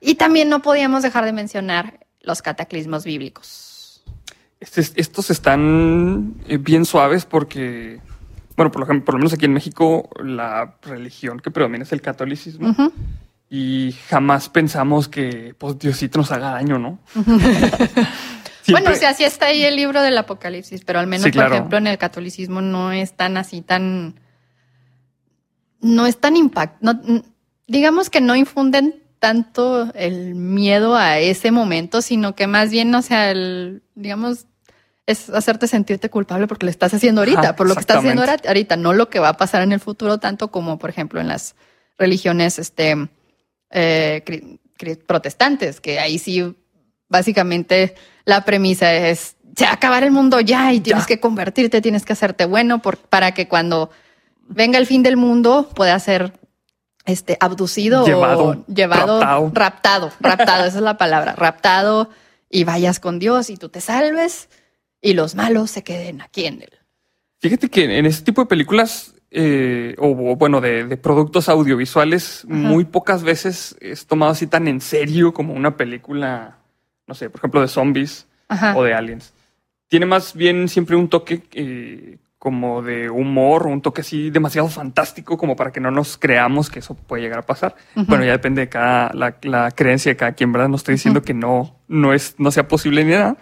[0.06, 4.04] Y también no podíamos dejar de mencionar los cataclismos bíblicos.
[4.60, 8.00] Estes- estos están eh, bien suaves porque,
[8.56, 11.90] bueno, por, lo, ejemplo, por lo menos aquí en México, la religión que predomina es
[11.92, 12.72] el catolicismo
[13.50, 17.00] y jamás pensamos que pues, Diosito nos haga daño, ¿no?
[17.14, 18.04] Siempre-
[18.70, 21.46] Bueno, o sea, sí está ahí el libro del Apocalipsis, pero al menos, Sí, por
[21.46, 24.20] ejemplo, en el catolicismo no es tan así, tan.
[25.80, 26.80] No es tan impact.
[26.80, 26.92] No,
[27.66, 33.02] digamos que no infunden tanto el miedo a ese momento, sino que más bien, o
[33.02, 34.46] sea, el, digamos,
[35.06, 38.22] es hacerte sentirte culpable porque lo estás haciendo ahorita, Ajá, por lo que estás haciendo
[38.22, 41.28] ahorita, no lo que va a pasar en el futuro, tanto como, por ejemplo, en
[41.28, 41.54] las
[41.98, 43.08] religiones este,
[43.70, 44.58] eh,
[45.06, 46.54] protestantes, que ahí sí,
[47.08, 51.06] básicamente, la premisa es, se va a acabar el mundo ya y tienes Ya.
[51.08, 53.90] que convertirte, tienes que hacerte bueno por- para que cuando
[54.48, 56.32] venga el fin del mundo pueda ser
[57.06, 59.50] este, abducido Llevado, o llevado, raptado.
[59.52, 62.10] raptado, raptado, esa es la palabra, raptado
[62.50, 64.48] y vayas con Dios y tú te salves
[65.00, 66.70] y los malos se queden aquí en él.
[67.38, 72.44] Fíjate que en este tipo de películas, eh, o o, bueno, de, de productos audiovisuales,
[72.48, 76.58] muy pocas veces es tomado así tan en serio como una película,
[77.06, 78.76] no sé, por ejemplo, de zombies Ajá.
[78.76, 79.32] o de aliens.
[79.88, 85.36] Tiene más bien siempre un toque eh, como de humor, un toque así demasiado fantástico
[85.38, 87.74] como para que no nos creamos que eso puede llegar a pasar.
[87.94, 90.68] Bueno, ya depende de cada, la, la creencia de cada quien, ¿verdad?
[90.68, 93.36] No estoy diciendo que no, no, es, no sea posible ni nada,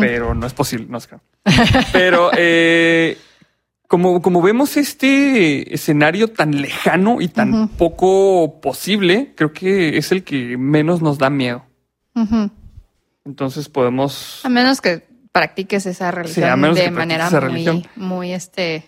[0.00, 1.16] pero no es posible, no es que-
[1.92, 3.18] Pero eh,
[3.88, 10.24] como, como vemos este escenario tan lejano y tan poco posible, creo que es el
[10.24, 11.62] que menos nos da miedo.
[13.24, 14.40] Entonces podemos...
[14.44, 15.02] A menos que
[15.38, 17.84] practiques esa religión a menos de que manera esa muy, religión.
[17.96, 18.84] muy este.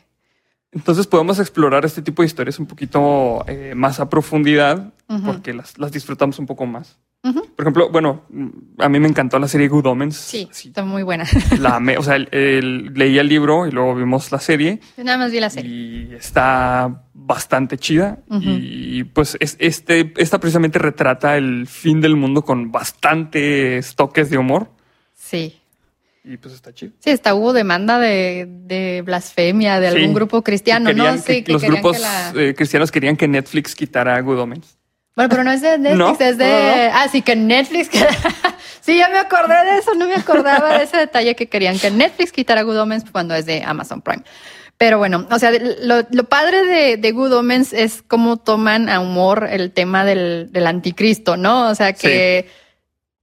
[0.71, 4.93] Entonces podemos explorar este tipo de historias un poquito eh, más a profundidad
[5.25, 6.99] porque las, las disfrutamos un poco más.
[7.23, 10.15] Por ejemplo, bueno, mm, a mí me encantó la serie Good Omens.
[10.17, 11.25] Sí, Sí, está muy buena.
[11.59, 11.83] la.
[11.99, 15.33] O sea, el- el- leí el libro y luego vimos la serie Yo nada más
[15.33, 15.71] vi la serie.
[16.11, 18.19] y está bastante chida.
[18.31, 24.39] Y pues es, este, esta precisamente retrata el fin del mundo con bastantes toques de
[24.39, 24.71] humor
[25.15, 25.57] Sí.
[26.29, 26.93] Y pues está chido.
[26.99, 29.97] Sí, hasta hubo demanda de, de blasfemia de Sí.
[29.97, 31.05] algún grupo cristiano, ¿no?
[31.13, 34.39] que Sí, que los querían grupos que la- eh, cristianos querían que Netflix quitara Good
[34.41, 34.77] Omens.
[35.15, 36.45] Bueno, pero no es de Netflix, No, es de.
[36.45, 36.51] no,
[36.89, 36.93] no.
[36.95, 37.91] Ah, sí, que Netflix.
[38.81, 41.91] sí, ya me acordé de eso, no me acordaba de ese detalle que querían que
[41.91, 44.23] Netflix quitara Good Omens cuando es de Amazon Prime.
[44.79, 49.01] Pero bueno, o sea, lo, lo padre de, de Good Omens es cómo toman a
[49.01, 51.71] humor el tema del, del anticristo, ¿no?
[51.71, 52.47] O sea, que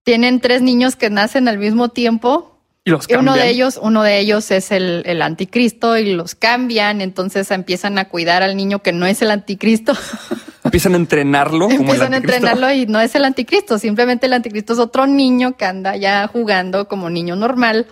[0.04, 2.53] tienen tres niños que nacen al mismo tiempo
[2.86, 7.00] Y los uno de ellos, uno de ellos es el, el anticristo y los cambian,
[7.00, 9.94] entonces empiezan a cuidar al niño que no es el anticristo.
[10.66, 14.34] Empiezan a entrenarlo como el empiezan a entrenarlo y no es el anticristo, simplemente el
[14.34, 17.86] anticristo es otro niño que anda ya jugando como niño normal,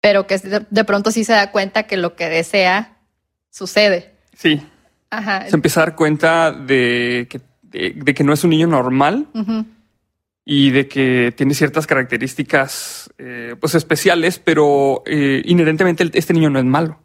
[0.00, 2.98] pero que de, pronto sí se da cuenta que lo que desea
[3.50, 4.14] sucede.
[4.36, 4.62] Sí,
[5.10, 5.48] Ajá.
[5.48, 9.26] se empieza a dar cuenta de que, de, de que no es un niño normal.
[10.44, 16.58] Y de que tiene ciertas características eh, pues especiales, pero eh, inherentemente este niño no
[16.58, 17.00] es malo.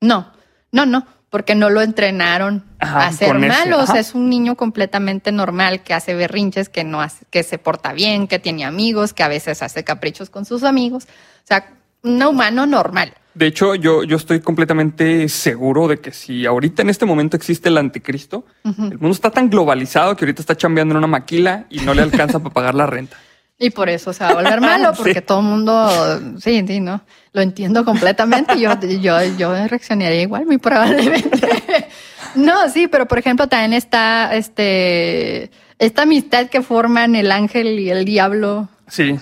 [0.00, 0.32] No,
[0.72, 3.78] no, no, porque no lo entrenaron Ajá, a ser malo.
[3.78, 4.00] O sea, ajá.
[4.00, 8.26] es un niño completamente normal que hace berrinches, que no hace, que se porta bien,
[8.26, 11.04] que tiene amigos, que a veces hace caprichos con sus amigos.
[11.04, 11.68] O sea,
[12.02, 13.14] un humano normal.
[13.34, 17.68] De hecho, yo, yo estoy completamente seguro de que si ahorita en este momento existe
[17.68, 21.78] el anticristo, el mundo está tan globalizado que ahorita está chambeando en una maquila y
[21.80, 23.16] no le alcanza para pagar la renta.
[23.62, 25.20] Y por eso se va a volver malo, porque Sí.
[25.20, 27.02] todo el mundo, sí, sí, ¿no?
[27.34, 28.58] Lo entiendo completamente.
[28.58, 31.38] Yo, yo, yo reaccionaría igual, muy probablemente.
[32.36, 37.90] No, sí, pero por ejemplo también está este esta amistad que forman el ángel y
[37.90, 38.68] el diablo.
[38.86, 39.18] Sí.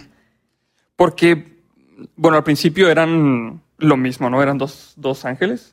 [0.94, 1.57] Porque,
[2.16, 4.42] bueno, al principio eran lo mismo, ¿no?
[4.42, 5.70] Eran dos, dos ángeles.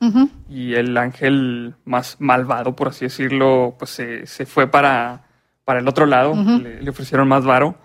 [0.48, 5.26] Y el ángel más malvado, por así decirlo, pues se, se fue para,
[5.64, 6.34] para el otro lado.
[6.34, 7.76] Le, le ofrecieron más varo.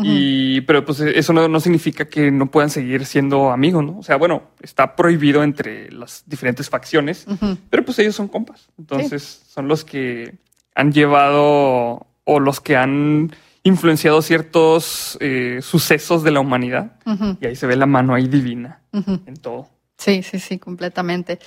[0.00, 3.98] Y, pero pues eso no, no significa que no puedan seguir siendo amigos, ¿no?
[3.98, 7.26] O sea, bueno, está prohibido entre las diferentes facciones,
[7.68, 8.68] pero pues ellos son compas.
[8.78, 10.36] Entonces son los que
[10.74, 13.32] han llevado o los que han
[13.68, 16.92] influenciado ciertos eh, sucesos de la humanidad.
[17.40, 19.68] Y ahí se ve la mano ahí divina en todo.
[19.96, 21.38] Sí, sí, sí, completamente.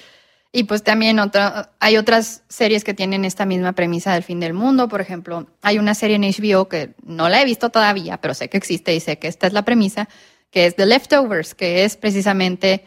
[0.54, 4.54] Y pues también otra, hay otras series que tienen esta misma premisa del fin del
[4.54, 4.90] mundo.
[4.90, 8.50] Por ejemplo, hay una serie en HBO que no la he visto todavía, pero sé
[8.50, 10.10] que existe y sé que esta es la premisa,
[10.50, 12.84] que es The Leftovers, que es precisamente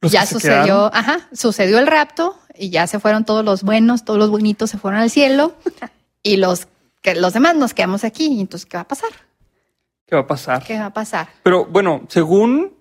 [0.00, 0.90] Los ya sucedió, quedaron.
[0.94, 4.78] ajá, sucedió el rapto y ya se fueron todos los buenos, todos los bonitos se
[4.78, 5.54] fueron al cielo
[6.22, 6.66] y los
[7.02, 8.40] que los demás nos quedamos aquí.
[8.40, 9.10] Entonces, ¿qué va a pasar?
[10.06, 10.64] ¿Qué va a pasar?
[10.64, 11.28] ¿Qué va a pasar?
[11.42, 12.74] Pero bueno, según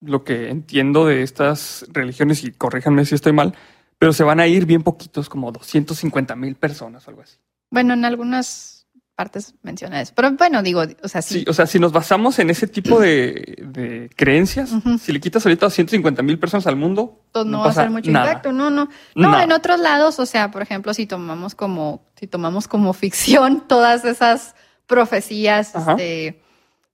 [0.00, 3.54] lo que entiendo de estas religiones, y corríjanme si estoy mal,
[3.98, 7.38] pero se van a ir bien poquitos, como 250 mil personas o algo así.
[7.70, 8.75] Bueno, en algunas
[9.16, 11.44] partes menciona eso, pero bueno, digo, o sea, Sí, sí.
[11.48, 15.66] o sea, si nos basamos en ese tipo de, de creencias, si le quitas ahorita
[15.66, 18.26] 250 mil personas al mundo, Entonces no, va a hacer mucho nada.
[18.26, 18.88] impacto, no, no.
[19.14, 19.44] No, Nada.
[19.44, 24.04] en otros lados, o sea, por ejemplo, si tomamos como, si tomamos como ficción todas
[24.04, 24.54] esas
[24.86, 26.42] profecías este,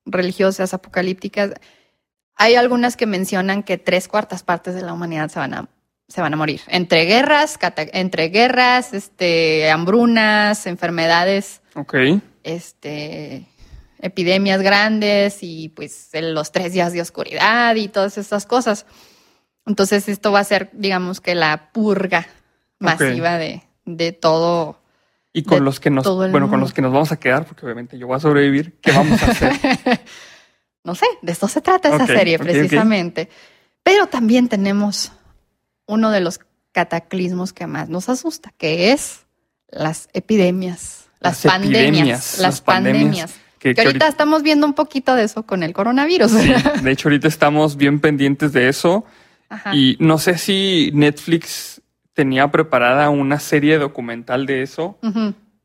[0.06, 1.52] religiosas, apocalípticas,
[2.36, 5.68] hay algunas que mencionan que tres cuartas partes de la humanidad se van a,
[6.12, 6.60] se van a morir.
[6.68, 7.58] Entre guerras,
[7.92, 11.94] entre guerras, este, hambrunas, enfermedades Ok.
[12.42, 13.46] este,
[13.98, 18.84] epidemias grandes y pues en los tres días de oscuridad y todas estas cosas.
[19.64, 22.26] Entonces esto va a ser, digamos que la purga
[22.78, 24.82] masiva de, de todo.
[25.32, 27.96] Y con los que nos, bueno, con los que nos vamos a quedar, porque obviamente
[27.96, 29.52] yo voy a sobrevivir, ¿qué vamos a hacer?
[30.84, 33.28] No sé, de esto se trata esa serie precisamente.
[33.84, 35.12] Pero también tenemos
[35.92, 36.40] uno de los
[36.72, 39.26] cataclismos que más nos asusta, que es
[39.70, 43.34] las epidemias, las, Las pandemias, epidemias, las, pandemias, pandemias.
[43.58, 46.30] que- ahorita ahorita- estamos viendo un poquito de eso con el coronavirus.
[46.32, 46.52] Sí,
[46.82, 49.04] de hecho, ahorita estamos bien pendientes de eso.
[49.48, 49.74] Ajá.
[49.74, 51.82] Y no sé si Netflix
[52.14, 54.98] tenía preparada una serie documental de eso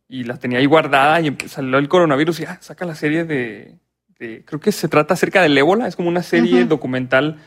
[0.09, 3.75] y la tenía ahí guardada y salió el coronavirus y ah, saca la serie de,
[4.19, 7.37] de- creo que se trata acerca del ébola, es como una serie documental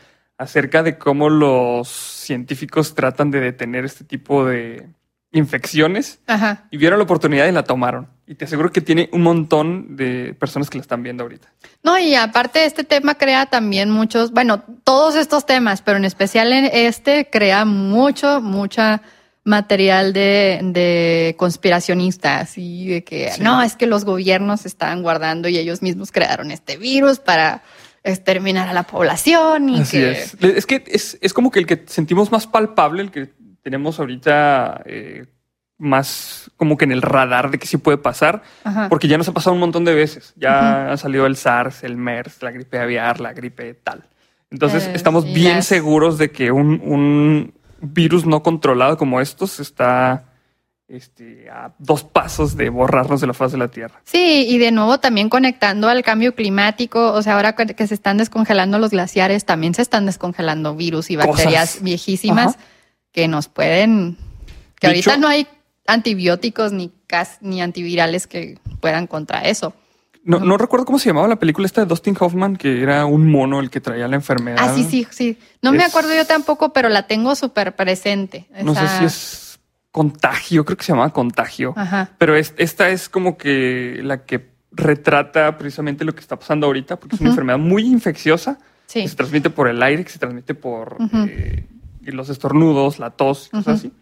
[0.41, 4.87] acerca de cómo los científicos tratan de detener este tipo de
[5.33, 6.65] infecciones Ajá.
[6.71, 8.07] y vieron la oportunidad y la tomaron.
[8.27, 11.47] Y te aseguro que tiene un montón de personas que la están viendo ahorita.
[11.83, 16.51] No, y aparte este tema crea también muchos, bueno, todos estos temas, pero en especial
[16.53, 19.01] en este crea mucho, mucha
[19.43, 23.41] material de, de conspiracionistas y de que Sí.
[23.41, 27.63] no, es que los gobiernos estaban guardando y ellos mismos crearon este virus para
[28.03, 30.33] exterminar a la población y Así que es.
[30.41, 33.29] Es que es, es como que el que sentimos más palpable, el que
[33.61, 35.25] tenemos ahorita eh,
[35.77, 38.87] más como que en el radar de que sí puede pasar, Ajá.
[38.89, 40.33] porque ya nos ha pasado un montón de veces.
[40.35, 44.03] Ya ha salido el SARS, el MERS, la gripe aviar, la gripe tal.
[44.51, 49.59] Entonces Eh, estamos bien las- seguros de que un, un virus no controlado como estos
[49.59, 50.25] está
[50.91, 54.01] este, a dos pasos de borrarnos de la faz de la Tierra.
[54.03, 58.17] Sí, y de nuevo también conectando al cambio climático, o sea, ahora que se están
[58.17, 62.57] descongelando los glaciares, también se están descongelando virus y bacterias viejísimas
[63.11, 64.17] que nos pueden,
[64.79, 65.47] que ahorita no hay
[65.87, 66.91] antibióticos ni,
[67.41, 69.73] ni antivirales que puedan contra eso.
[70.23, 73.31] No, no, recuerdo cómo se llamaba la película esta de Dustin Hoffman, que era un
[73.31, 74.59] mono el que traía la enfermedad.
[74.59, 75.39] Ah, sí, sí, sí.
[75.63, 78.45] No me acuerdo yo tampoco, pero la tengo súper presente.
[78.63, 79.50] No sé si es
[79.91, 81.73] contagio, creo que se llama contagio.
[81.75, 82.09] Ajá.
[82.17, 87.15] Pero esta es como que la que retrata precisamente lo que está pasando ahorita, porque
[87.15, 88.59] es una enfermedad muy infecciosa.
[88.87, 89.03] Sí.
[89.03, 91.65] Que se transmite por el aire, que se transmite por eh,
[92.03, 93.93] los estornudos, la tos, cosas así.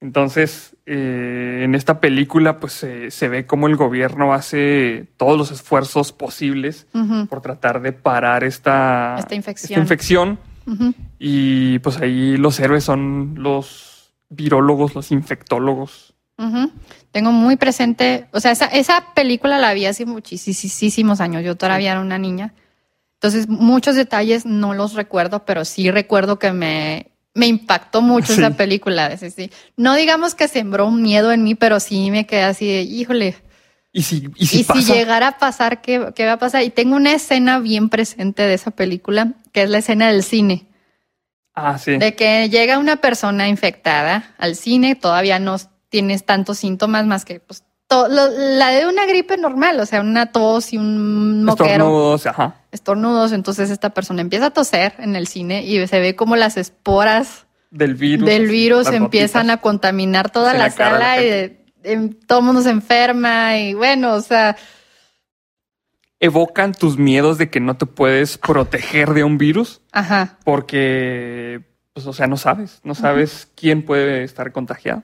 [0.00, 2.72] Entonces, eh, en esta película, pues
[3.08, 6.86] se ve cómo el gobierno hace todos los esfuerzos posibles
[7.28, 10.38] por tratar de parar esta, infección.
[11.18, 13.95] Y pues ahí los héroes son los
[14.28, 16.14] virólogos, los infectólogos.
[17.12, 21.42] Tengo muy presente, o sea, esa, esa película la vi hace muchísimos años.
[21.42, 22.52] Yo todavía era una niña.
[23.14, 28.50] Entonces, muchos detalles no los recuerdo, pero sí recuerdo que me me impactó mucho esa
[28.50, 29.14] película.
[29.76, 33.36] No digamos que sembró un miedo en mí, pero sí me quedé así de, híjole.
[33.92, 36.62] ¿Y si, y si, llegara a pasar, ¿qué, va a pasar?
[36.64, 40.66] Y tengo una escena bien presente de esa película, que es la escena del cine.
[41.56, 41.96] Ah, sí.
[41.96, 45.56] De que llega una persona infectada al cine, todavía no
[45.88, 50.72] tienes tantos síntomas más que pues, la de una gripe normal, o sea, una tos
[50.74, 51.70] y un moquero.
[51.70, 52.54] Estornudos, ajá.
[52.72, 53.32] Estornudos.
[53.32, 57.46] Entonces esta persona empieza a toser en el cine y se ve como las esporas
[57.70, 61.58] del virus, del virus empiezan a contaminar toda la, sala y
[62.26, 64.56] todo el mundo se enferma y bueno, o sea...
[66.20, 69.82] Evocan tus miedos de que no te puedes proteger de un virus.
[69.92, 70.38] Ajá.
[70.44, 71.62] Porque,
[71.92, 75.02] pues, o sea, no sabes, no sabes quién puede estar contagiado.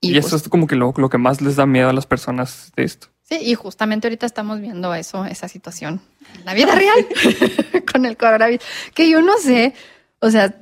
[0.00, 2.06] Y, eso pues es como que lo, lo, que más les da miedo a las
[2.06, 3.08] personas de esto.
[3.22, 6.02] Sí, y justamente ahorita estamos viendo eso, esa situación
[6.38, 7.06] en la vida real
[7.92, 8.62] con el coronavirus.
[8.92, 9.72] Que yo no sé,
[10.20, 10.54] o sea,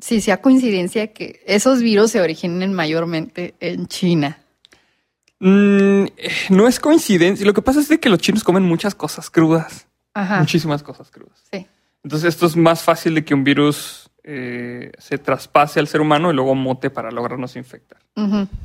[0.00, 4.38] si sea coincidencia que esos virus se originen mayormente en China.
[5.40, 6.04] Mm,
[6.50, 7.44] no es coincidencia.
[7.44, 9.86] Lo que pasa es de que los chinos comen muchas cosas crudas.
[10.14, 10.40] Ajá.
[10.40, 11.42] Muchísimas cosas crudas.
[11.52, 11.66] Sí.
[12.02, 16.30] Entonces esto es más fácil de que un virus eh, se traspase al ser humano
[16.30, 17.98] y luego mote para lograrnos infectar.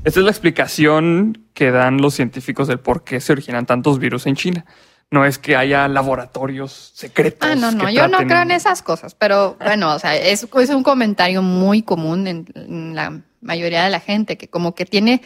[0.06, 4.26] Esta es la explicación que dan los científicos del por qué se originan tantos virus
[4.28, 4.66] en China.
[5.12, 7.50] No es que haya laboratorios secretos.
[7.50, 10.70] Ah, no, no, yo no creo en esas cosas, pero bueno, o sea, es, es
[10.70, 15.22] un comentario muy común en, la mayoría de la gente, que como que tiene,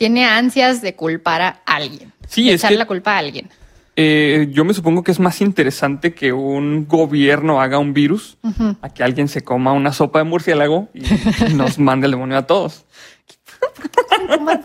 [0.00, 2.10] tiene ansias de culpar a alguien.
[2.26, 3.50] Sí, echarle la culpa a alguien.
[3.96, 8.38] Eh, yo me supongo que es más interesante que un gobierno haga un virus
[8.80, 11.02] a que alguien se coma una sopa de murciélago y
[11.54, 12.86] nos mande el demonio a todos.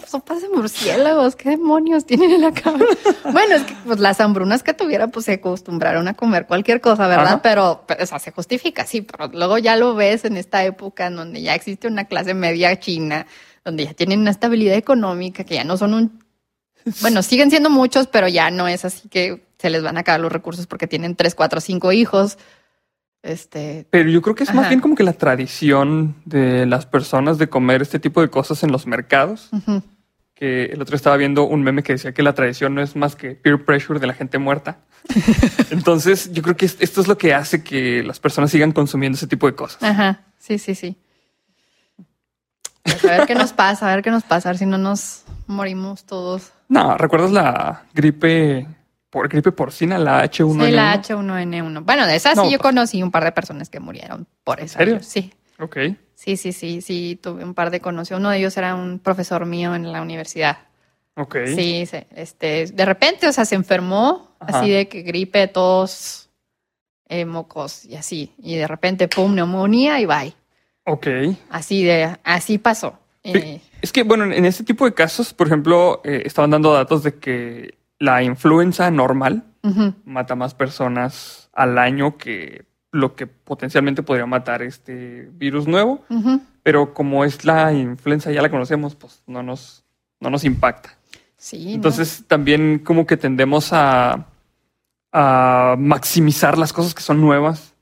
[0.08, 3.14] sopas de murciélagos, ¿qué demonios tienen en la cabeza?
[3.30, 7.10] Bueno, es que pues, las hambrunas que tuviera, pues se acostumbraron a comer cualquier cosa,
[7.10, 7.42] ¿verdad?
[7.44, 11.18] Pero, o sea, se justifica, sí, pero luego ya lo ves en esta época en
[11.18, 13.28] donde ya existe una clase media china,
[13.66, 16.26] donde ya tienen una estabilidad económica, que ya no son un
[17.02, 20.22] bueno, siguen siendo muchos, pero ya no es así que se les van a acabar
[20.22, 22.38] los recursos porque tienen tres, cuatro, cinco hijos.
[23.24, 27.40] Este, pero yo creo que es más bien como que la tradición de las personas
[27.40, 29.50] de comer este tipo de cosas en los mercados.
[30.36, 33.16] Que el otro estaba viendo un meme que decía que la tradición no es más
[33.16, 34.80] que peer pressure de la gente muerta.
[35.72, 39.28] Entonces, yo creo que esto es lo que hace que las personas sigan consumiendo ese
[39.28, 39.82] tipo de cosas.
[39.82, 40.26] Ajá.
[40.38, 40.98] Sí, sí, sí.
[42.86, 44.78] Pues a ver qué nos pasa, a ver qué nos pasa, a ver si no
[44.78, 46.54] nos morimos todos.
[46.70, 48.68] No, ¿recuerdas la gripe
[49.10, 50.66] por gripe porcina, la H1N1?
[50.66, 51.84] Sí, la H1N1.
[51.84, 54.80] Bueno, de esa sí yo pues conocí un par de personas que murieron por eso.
[54.80, 55.00] ¿En serio?
[55.02, 55.34] Sí.
[55.60, 55.78] Ok.
[56.14, 58.20] Sí, sí, sí, sí, tuve un par de conocidos.
[58.20, 60.60] Uno de ellos era un profesor mío en la universidad.
[61.16, 61.38] Ok.
[61.56, 66.30] Sí, este, de repente, o sea, se enfermó, así de que gripe, tos,
[67.08, 68.34] eh, mocos y así.
[68.38, 70.36] Y de repente, pum, neumonía y bye.
[70.86, 71.08] Ok.
[71.50, 72.98] Así de, así pasó.
[73.24, 77.04] Eh, es que, bueno, en este tipo de casos, por ejemplo, eh, estaban dando datos
[77.04, 79.44] de que la influenza normal
[80.06, 86.06] mata más personas al año que lo que potencialmente podría matar este virus nuevo.
[86.62, 89.84] Pero como es la influenza, ya la conocemos, pues no nos,
[90.20, 90.96] no nos impacta.
[91.36, 91.74] Sí.
[91.74, 94.28] Entonces también como que tendemos a,
[95.12, 97.74] a maximizar las cosas que son nuevas.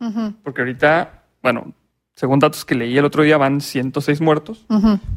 [0.43, 1.73] Porque ahorita, bueno,
[2.15, 4.65] según datos que leí el otro día, van 106 muertos,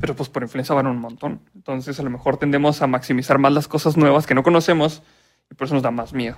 [0.01, 1.41] pero pues por influenza van un montón.
[1.55, 5.03] Entonces a lo mejor tendemos a maximizar más las cosas nuevas que no conocemos
[5.51, 6.37] y por eso nos da más miedo.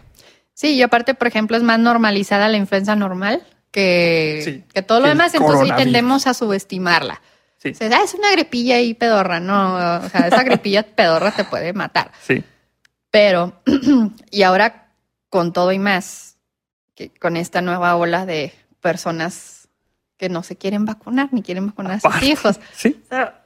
[0.55, 5.09] Sí, y aparte, por ejemplo, es más normalizada la influenza normal que, que todo lo
[5.09, 7.21] demás, entonces tendemos a subestimarla.
[7.59, 7.71] Sí.
[7.71, 11.45] O sea, "Ah, es una gripilla y pedorra, no, o sea, esa gripilla pedorra te
[11.45, 12.11] puede matar.
[12.21, 12.43] Sí.
[13.11, 13.61] Pero,
[14.31, 14.89] y ahora
[15.29, 16.37] con todo y más,
[16.95, 19.58] que con esta nueva ola de personas
[20.19, 22.61] que no se quieren vacunar ni quieren vacunar a sus hijos.
[22.75, 23.01] Sí.
[23.05, 23.45] O sea,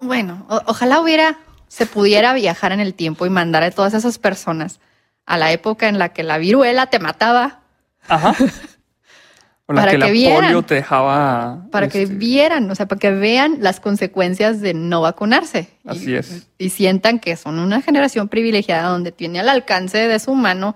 [0.00, 4.18] bueno, o- ojalá hubiera, se pudiera viajar en el tiempo y mandar a todas esas
[4.18, 4.80] personas
[5.26, 7.60] a la época en la que la viruela te mataba
[8.08, 8.34] Ajá.
[9.66, 10.40] Con la Para que, que la vieran.
[10.42, 11.66] polio te dejaba.
[11.70, 15.68] para que este, vieran, o sea, para que vean las consecuencias de no vacunarse.
[15.84, 16.48] Y- Así es.
[16.58, 20.74] Y sientan que son una generación privilegiada donde tiene al alcance de su mano,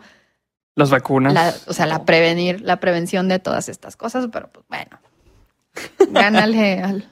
[0.77, 1.33] Las vacunas.
[1.35, 4.99] la, o sea, la prevenir, la prevención de todas estas cosas, pero pues bueno,
[6.11, 7.09] gánale al...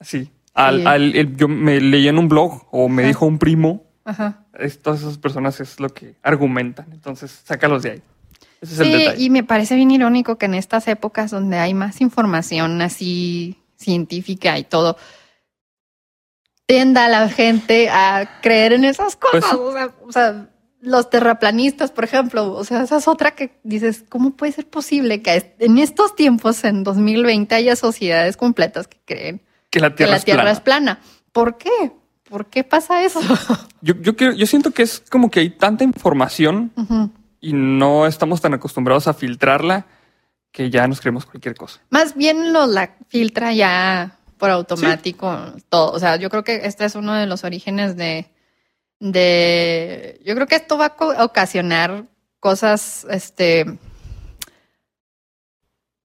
[0.00, 0.30] Sí.
[0.54, 0.86] Al, Sí.
[0.86, 3.08] al- el- yo me leí en un blog o me Ajá.
[3.08, 3.82] dijo un primo.
[4.04, 4.44] Ajá.
[4.58, 6.86] es- todas esas personas es lo que argumentan.
[6.92, 8.02] Entonces, sácalos de ahí.
[8.60, 9.22] Ese es el Sí, detalle.
[9.24, 14.56] y me parece bien irónico que en estas épocas donde hay más información así científica
[14.58, 14.96] y todo,
[16.66, 19.44] tienda a la gente a creer en esas cosas.
[19.44, 19.56] Pues sí.
[19.58, 20.48] o, sea, o sea,
[20.86, 25.20] los terraplanistas, por ejemplo, o sea, esa es otra que dices, ¿cómo puede ser posible
[25.20, 30.10] que en estos tiempos, en 2020, haya sociedades completas que creen que la que Tierra,
[30.12, 30.52] la es, Tierra plana.
[30.52, 31.00] es plana?
[31.32, 31.90] ¿Por qué?
[32.28, 33.20] ¿Por qué pasa eso?
[33.82, 36.72] Yo, yo, quiero- yo siento que es como que hay tanta información
[37.40, 39.86] y no estamos tan acostumbrados a filtrarla
[40.52, 41.80] que ya nos creemos cualquier cosa.
[41.90, 45.36] Más bien lo la filtra ya por automático
[45.68, 45.92] todo.
[45.92, 48.28] O sea, yo creo que este es uno de los orígenes de,
[49.00, 52.04] de yo creo que esto va a ocasionar
[52.40, 53.78] cosas, este,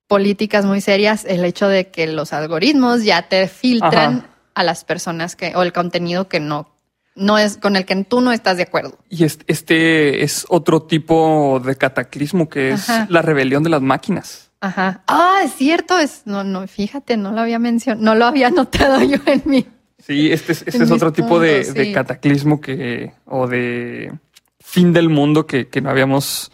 [0.08, 1.26] políticas muy serias.
[1.26, 4.30] El hecho de que los algoritmos ya te filtran Ajá.
[4.56, 6.70] a las personas que, o el contenido que no,
[7.16, 8.98] no es, con el que tú no estás de acuerdo.
[9.10, 13.08] Y es- este es otro tipo de cataclismo que es Ajá.
[13.10, 14.52] la rebelión de las máquinas.
[14.60, 15.04] Ajá.
[15.08, 19.02] Ah, es cierto, es, no, no, fíjate, no lo había mencionado, no lo había notado
[19.02, 19.66] yo en mi,
[20.06, 24.12] Sí, este es, este es otro tipo de, cataclismo que, o de
[24.60, 26.52] fin del mundo que, que no habíamos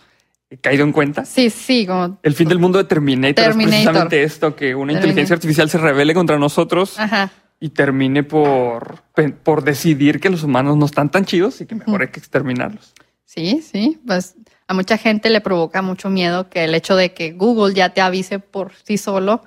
[0.61, 1.25] caído en cuenta.
[1.25, 2.19] Sí, sí, como.
[2.23, 3.73] El fin del mundo de Terminator, Terminator.
[3.73, 4.95] es precisamente esto, que una Terminator.
[4.95, 7.31] inteligencia artificial se revele contra nosotros Ajá.
[7.59, 9.03] y termine por,
[9.43, 12.93] por decidir que los humanos no están tan chidos y que mejor hay que exterminarlos.
[13.25, 13.99] Sí, sí.
[14.05, 14.35] Pues
[14.67, 18.01] a mucha gente le provoca mucho miedo que el hecho de que Google ya te
[18.01, 19.43] avise por sí solo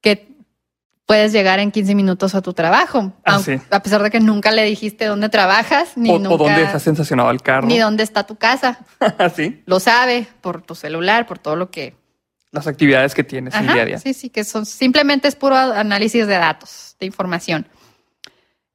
[0.00, 0.31] que
[1.12, 3.12] puedes llegar en 15 minutos a tu trabajo.
[3.22, 3.64] Ah, aunque- sí.
[3.70, 6.78] A pesar de que nunca le dijiste dónde trabajas, ni o, nunca, o dónde está
[6.78, 7.66] sensacionado el carro.
[7.66, 8.78] ni dónde está tu casa.
[9.36, 11.94] sí, Lo sabe por tu celular, por todo lo que.
[12.50, 13.98] las actividades que tienes Ajá, día a día.
[13.98, 17.66] Sí, sí, que son simplemente es puro análisis de datos, de información.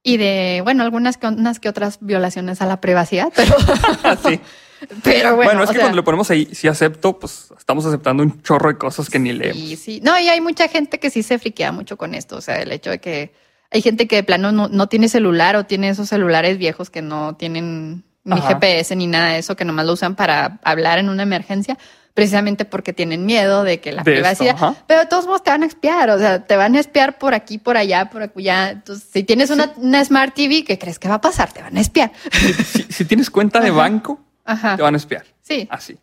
[0.03, 3.55] Y de, bueno, algunas que, unas que otras violaciones a la privacidad, pero,
[4.27, 4.39] Sí.
[5.03, 5.51] pero bueno.
[5.51, 8.69] Bueno, es que sea, cuando lo ponemos ahí, si acepto, pues estamos aceptando un chorro
[8.69, 9.57] de cosas que ni leemos.
[9.57, 9.99] Sí, sí.
[10.03, 12.37] No, y hay mucha gente que sí se friquea mucho con esto.
[12.37, 13.33] O sea, el hecho de que
[13.71, 17.01] hay gente que de plano no, no tiene celular o tiene esos celulares viejos que
[17.01, 18.49] no tienen ni Ajá.
[18.49, 21.77] GPS ni nada de eso, que nomás lo usan para hablar en una emergencia,
[22.13, 24.75] precisamente porque tienen miedo de que la De privacidad.
[24.85, 27.33] Pero de todos modos te van a espiar, o sea, te van a espiar por
[27.33, 28.71] aquí, por allá, por acullá.
[28.71, 31.53] Entonces, si tienes una, una Smart TV, ¿qué crees que va a pasar?
[31.53, 32.11] Te van a espiar.
[32.65, 33.77] Si, si tienes cuenta de Ajá.
[33.77, 34.75] banco, Ajá.
[34.75, 35.25] te van a espiar.
[35.41, 35.67] Sí.
[35.69, 35.97] Así.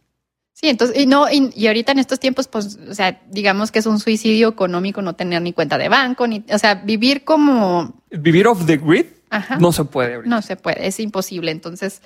[0.53, 3.81] Sí, entonces, y no, y, y ahorita en estos tiempos, pues, o sea, digamos que
[3.81, 8.01] es un suicidio económico no tener ni cuenta de banco, ni, o sea, vivir como,
[8.11, 10.33] Vivir off the grid ajá, no se puede ahorita.
[10.33, 11.51] no se puede, es imposible.
[11.51, 12.03] Entonces,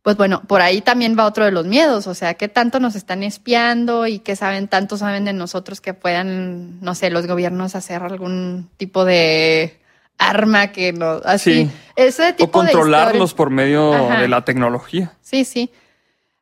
[0.00, 2.94] pues bueno, por ahí también va otro de los miedos, o sea, qué tanto nos
[2.96, 7.74] están espiando y qué saben, tanto saben de nosotros que puedan, no sé, los gobiernos
[7.74, 9.78] hacer algún tipo de
[10.18, 11.70] arma que no, así, Sí.
[11.96, 14.20] ese tipo O controlarlos de por medio Ajá.
[14.20, 15.12] de la tecnología.
[15.22, 15.70] Sí, sí.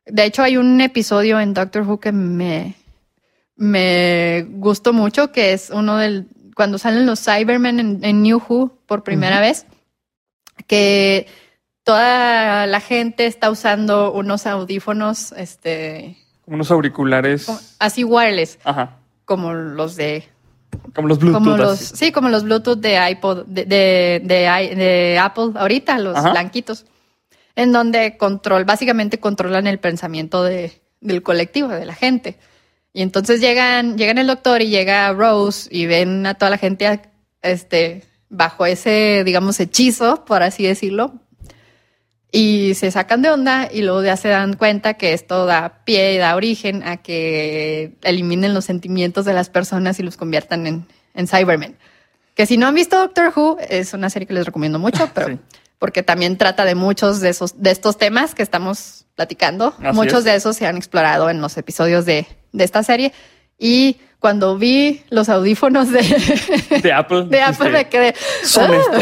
[0.05, 2.75] De hecho, hay un episodio en Doctor Who que me,
[3.55, 8.71] me gustó mucho, que es uno del, cuando salen los Cybermen en, en New Who
[8.85, 9.65] por primera vez,
[10.65, 11.27] que
[11.83, 17.75] toda la gente está usando unos audífonos, este, unos auriculares.
[17.79, 18.97] así wireless, Ajá.
[19.25, 20.23] como los de
[20.93, 21.43] Como los Bluetooth.
[21.43, 21.95] como los, así.
[21.97, 26.31] sí, como los Bluetooth de iPod, de, de, de Apple ahorita, los Ajá.
[26.31, 26.85] blanquitos,
[27.55, 32.37] en donde control, básicamente controlan el pensamiento de, del colectivo, de la gente.
[32.93, 36.99] Y entonces llegan, llegan el doctor y llega Rose y ven a toda la gente
[37.41, 41.13] este, bajo ese, digamos, hechizo, por así decirlo.
[42.31, 46.13] Y se sacan de onda y luego ya se dan cuenta que esto da pie
[46.13, 50.85] y da origen a que eliminen los sentimientos de las personas y los conviertan en,
[51.13, 51.77] en Cybermen.
[52.35, 55.27] Que si no han visto Doctor Who, es una serie que les recomiendo mucho, pero
[55.29, 55.39] Sí.
[55.79, 59.73] porque también trata de muchos de esos, de estos temas que estamos platicando.
[59.81, 60.23] Así muchos es.
[60.25, 63.13] de esos se han explorado en los episodios de, de esta serie.
[63.57, 66.01] Y cuando vi los audífonos de,
[66.83, 68.13] de Apple, de Apple me quedé.
[68.43, 68.99] Son "Ah".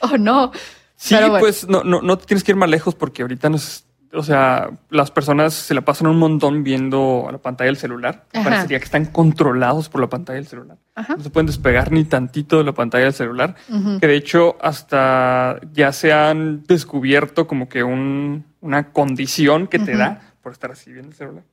[0.00, 0.52] oh, no.
[1.00, 1.38] Sí, bueno.
[1.38, 4.68] pues no, no, no te tienes que ir más lejos porque ahorita nos, o sea,
[4.90, 8.24] las personas se la pasan un montón viendo a la pantalla del celular.
[8.32, 8.42] Ajá.
[8.42, 10.76] Parecería que están controlados por la pantalla del celular.
[10.96, 11.14] Ajá.
[11.16, 13.54] No se pueden despegar ni tantito de la pantalla del celular.
[14.00, 19.96] Que de hecho hasta ya se han descubierto como que un, una condición que te
[19.96, 21.44] da por estar así viendo el celular.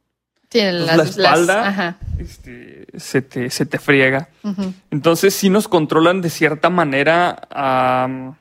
[0.49, 4.29] Sí, Entonces, las- la espalda este, se, te, se te friega.
[4.89, 8.35] Entonces sí nos controlan de cierta manera am,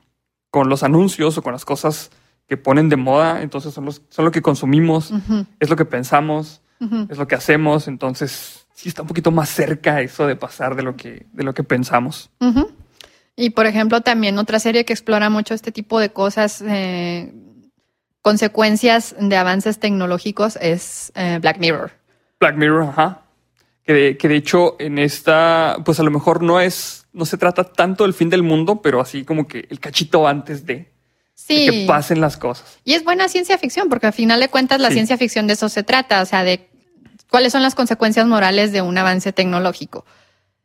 [0.55, 2.11] con los anuncios o con las cosas
[2.47, 3.41] que ponen de moda.
[3.41, 5.11] Entonces son, los, son lo que consumimos,
[5.59, 6.61] es lo que pensamos,
[7.09, 7.89] es lo que hacemos.
[7.89, 11.53] Entonces sí está un poquito más cerca eso de pasar de lo que, de lo
[11.53, 12.29] que pensamos.
[13.35, 17.33] Y por ejemplo, también otra serie que explora mucho este tipo de cosas, eh,
[18.21, 21.91] consecuencias de avances tecnológicos, es eh, Black Mirror.
[22.39, 23.24] Black Mirror, ajá.
[23.85, 27.37] Que de, que de hecho en esta, pues a lo mejor no es, no se
[27.37, 30.91] trata tanto del fin del mundo, pero así como que el cachito antes de,
[31.47, 32.79] que pasen las cosas.
[32.83, 34.95] Y es buena ciencia ficción, porque al final de cuentas la Sí.
[34.95, 36.67] ciencia ficción de eso se trata, o sea, de
[37.29, 40.03] cuáles son las consecuencias morales de un avance tecnológico.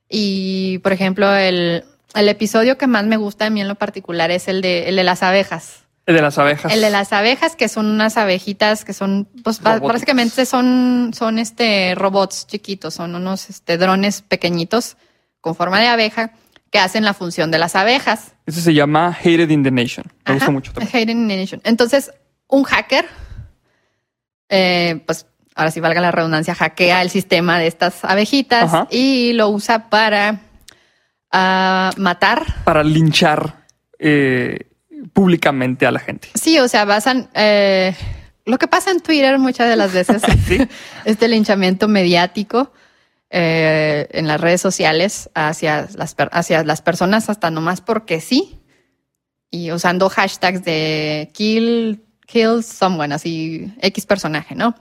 [0.09, 4.31] Y, por ejemplo, el, el episodio que más me gusta a mí en lo particular
[4.31, 5.85] es el de, el de las abejas.
[6.07, 6.73] El de las abejas.
[6.73, 11.95] El de las abejas, que son unas abejitas que son, pues básicamente son, son este
[11.95, 14.97] robots chiquitos, son unos este, drones pequeñitos
[15.41, 16.33] con forma de abeja
[16.71, 18.33] que hacen la función de las abejas.
[18.47, 20.05] Ese se llama Hated in the Nation.
[20.27, 21.03] Me gusta Ajá, mucho también.
[21.03, 21.61] Hidden in the Nation.
[21.65, 22.13] Entonces,
[22.49, 23.07] un hacker,
[24.49, 28.87] eh, pues ahora sí valga la redundancia, hackea el sistema de estas abejitas Ajá.
[28.91, 30.41] y lo usa para
[31.33, 32.47] ah, matar.
[32.65, 33.67] Para linchar
[33.99, 34.70] eh,
[35.13, 36.29] públicamente a la gente.
[36.35, 37.95] Sí, o sea, basan eh,
[38.45, 40.59] lo que pasa en Twitter muchas de las veces, Sí.
[41.05, 42.73] este linchamiento mediático
[43.31, 48.61] eh, en las redes sociales hacia las, hacia las personas hasta nomás porque sí
[49.51, 54.75] y usando hashtags de kill, kill someone, así X personaje, ¿no?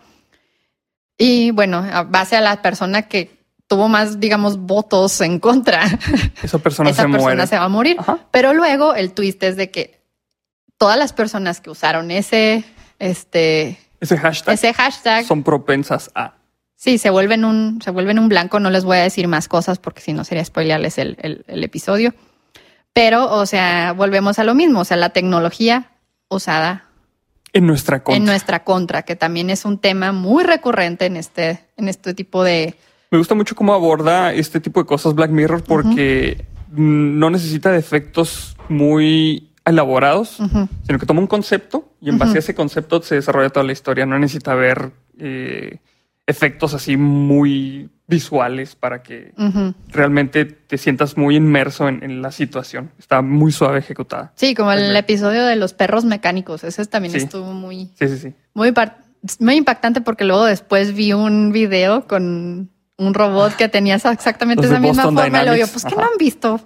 [1.17, 5.83] Y bueno, a base a la persona que tuvo más, digamos, votos en contra,
[6.41, 7.47] Esa persona esa se persona muere.
[7.47, 7.97] se va a morir.
[7.99, 8.19] Ajá.
[8.31, 9.98] Pero luego el twist es de que
[10.79, 12.63] todas las personas que usaron ese,
[12.97, 16.33] este, Ese hashtag ese hashtag, son propensas a.
[16.75, 18.59] sí, se vuelven un, se vuelven un blanco.
[18.59, 21.63] No les voy a decir más cosas porque si no sería spoilearles el, el, el
[21.63, 22.15] episodio.
[22.93, 24.79] Pero, o sea, volvemos a lo mismo.
[24.79, 25.91] O sea, la tecnología
[26.29, 26.85] usada
[27.53, 28.17] En nuestra contra.
[28.17, 32.43] en nuestra contra, que también es un tema muy recurrente en este, en este tipo
[32.43, 32.75] de.
[33.11, 37.79] Me gusta mucho cómo aborda este tipo de cosas Black Mirror porque no necesita de
[37.79, 40.37] efectos muy elaborados,
[40.85, 43.71] sino que toma un concepto y en base a ese concepto se desarrolla toda la
[43.71, 44.05] historia.
[44.05, 45.77] No necesita ver eh,
[46.27, 49.33] efectos así muy visuales para que
[49.89, 52.91] realmente te sientas muy inmerso en, en la situación.
[52.97, 54.31] Está muy suave ejecutada.
[54.35, 56.63] Sí, como el episodio de los perros mecánicos.
[56.63, 57.19] Ese también Sí.
[57.19, 58.33] estuvo muy, Sí, sí, sí.
[58.53, 58.73] muy,
[59.39, 62.69] muy impactante porque luego después vi un video con
[62.99, 65.27] un robot que tenía exactamente esa misma Boston forma.
[65.27, 65.71] Y luego yo, Dynamics.
[65.71, 66.61] pues que no han visto,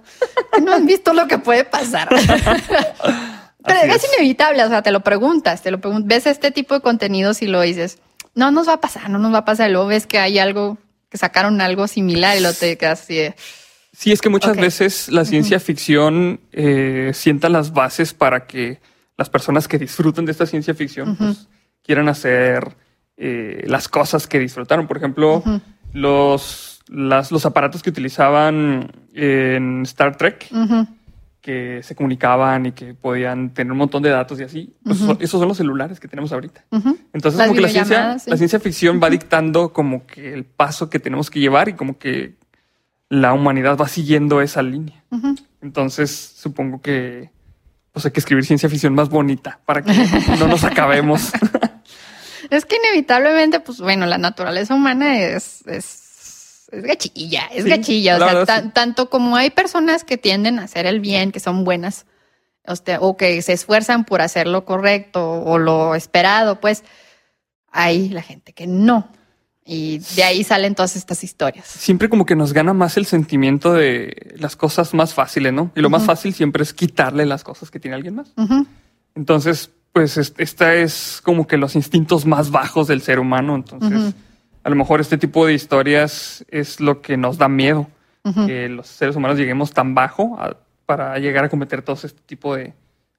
[0.52, 2.08] que no han visto lo que puede pasar.
[3.66, 4.10] Pero es, es.
[4.12, 7.46] inevitable, o sea, te lo preguntas, te lo preguntas, ves este tipo de contenidos y
[7.46, 7.98] lo dices,
[8.34, 9.70] no nos va a pasar, no nos va a pasar.
[9.70, 10.76] Y luego ves que hay algo,
[11.08, 13.34] que sacaron algo similar y lo te quedas así de,
[13.96, 18.80] Sí, es que muchas veces la ciencia ficción eh, sienta las bases para que
[19.16, 21.48] las personas que disfruten de esta ciencia ficción pues,
[21.80, 22.76] quieran hacer
[23.16, 24.88] eh, las cosas que disfrutaron.
[24.88, 25.44] Por ejemplo.
[25.94, 30.86] Los, las- los aparatos que utilizaban en Star Trek, "Ujú,
[31.40, 35.38] que se comunicaban y que podían tener un montón de datos y así, pues, esos
[35.40, 36.64] son los celulares que tenemos ahorita.
[36.70, 36.98] ujú".
[37.12, 38.30] Entonces, Las como que la ciencia, sí.
[38.30, 41.98] la ciencia ficción va dictando como que el paso que tenemos que llevar y como
[41.98, 42.34] que
[43.10, 45.04] la humanidad va siguiendo esa línea.
[45.62, 47.30] Entonces, supongo que
[47.92, 49.92] pues hay que escribir ciencia ficción más bonita para que
[50.40, 51.30] no nos acabemos.
[52.56, 58.16] Es que inevitablemente, pues bueno, la naturaleza humana es, es, es gachilla, es Sí, gachilla.
[58.16, 58.70] O sea, tan- sí.
[58.74, 62.06] tanto como hay personas que tienden a hacer el bien, que son buenas,
[63.00, 66.82] o, que se esfuerzan por hacer lo correcto o lo esperado, pues
[67.70, 69.08] hay la gente que no.
[69.66, 71.66] Y de ahí salen todas estas historias.
[71.66, 75.70] siempre como que nos gana más el sentimiento de las cosas más fáciles, ¿no?
[75.74, 76.06] Y lo más Ujú.
[76.08, 78.32] fácil siempre es quitarle las cosas que tiene alguien más.
[78.36, 78.66] Ujú,
[79.14, 83.54] Entonces, pues es- esta es como que los instintos más bajos del ser humano.
[83.54, 84.14] Entonces,
[84.62, 87.86] a lo mejor este tipo de historias es lo que nos da miedo,
[88.46, 92.56] que los seres humanos lleguemos tan bajo a- para llegar a cometer todo este tipo
[92.56, 92.74] de,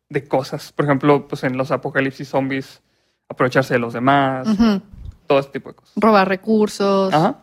[0.09, 0.71] de cosas.
[0.71, 2.81] Por ejemplo, pues en los apocalipsis zombies,
[3.29, 4.47] aprovecharse de los demás,
[5.27, 5.93] todo este tipo de cosas.
[5.95, 7.13] Robar recursos.
[7.13, 7.37] Ajá.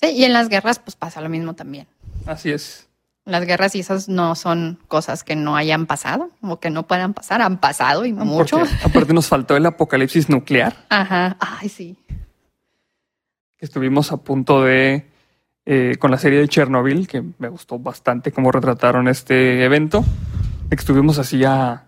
[0.00, 1.86] Sí, y en las guerras pues pasa lo mismo también.
[2.26, 2.86] Así es.
[3.26, 7.14] Las guerras y esas no son cosas que no hayan pasado o que no puedan
[7.14, 8.58] pasar, han pasado y mucho.
[8.58, 10.74] Porque, aparte nos faltó el apocalipsis nuclear.
[10.90, 11.96] Ajá, ay sí.
[13.58, 15.06] Estuvimos a punto de,
[15.64, 20.04] eh, con la serie de Chernobyl, que me gustó bastante cómo retrataron este evento,
[20.70, 21.84] estuvimos así a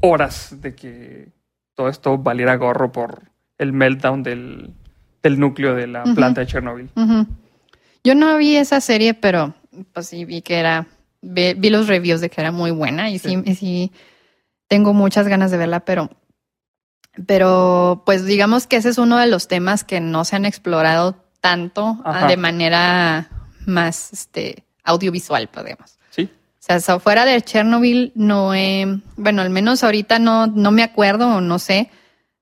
[0.00, 1.28] horas de que
[1.74, 4.74] todo esto valiera gorro por el meltdown del,
[5.22, 6.90] del núcleo de la planta de Chernobyl.
[8.02, 9.54] Yo no vi esa serie, pero
[9.92, 10.86] pues sí vi que era,
[11.22, 13.42] vi, vi los reviews de que era muy buena y sí, Sí.
[13.44, 13.92] y sí
[14.68, 16.10] tengo muchas ganas de verla, pero,
[17.26, 21.16] pero pues digamos que ese es uno de los temas que no se han explorado
[21.40, 22.26] tanto ah, Ajá.
[22.28, 23.28] de manera
[23.66, 25.98] más este, audiovisual, podemos.
[26.10, 30.82] Sí, O sea, fuera de Chernobyl no he, bueno, al menos ahorita no, no me
[30.82, 31.90] acuerdo o no sé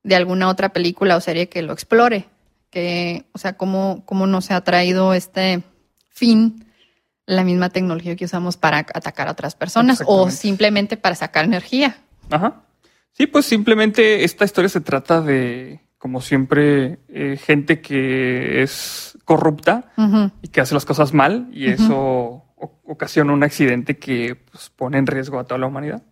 [0.02, 2.28] de alguna otra película o serie que lo explore.
[2.70, 5.62] Que, o sea, cómo, cómo nos ha traído este
[6.10, 6.66] fin
[7.28, 11.98] la misma tecnología que usamos para atacar a otras personas o simplemente para sacar energía.
[12.30, 12.62] Ajá.
[13.12, 19.92] Sí, pues simplemente esta historia se trata de, como siempre, eh, gente que es corrupta
[20.40, 25.06] y que hace las cosas mal y eso ocasiona un accidente que pues, pone en
[25.06, 26.02] riesgo a toda la humanidad.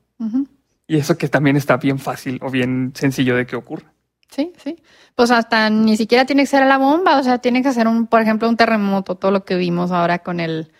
[0.86, 3.90] Y eso que también está bien fácil o bien sencillo de que ocurra.
[4.28, 4.82] Sí, sí.
[5.14, 7.88] Pues hasta ni siquiera tiene que ser a la bomba, o sea, tiene que ser
[7.88, 10.72] un, por ejemplo, un terremoto, todo lo que vimos ahora con el,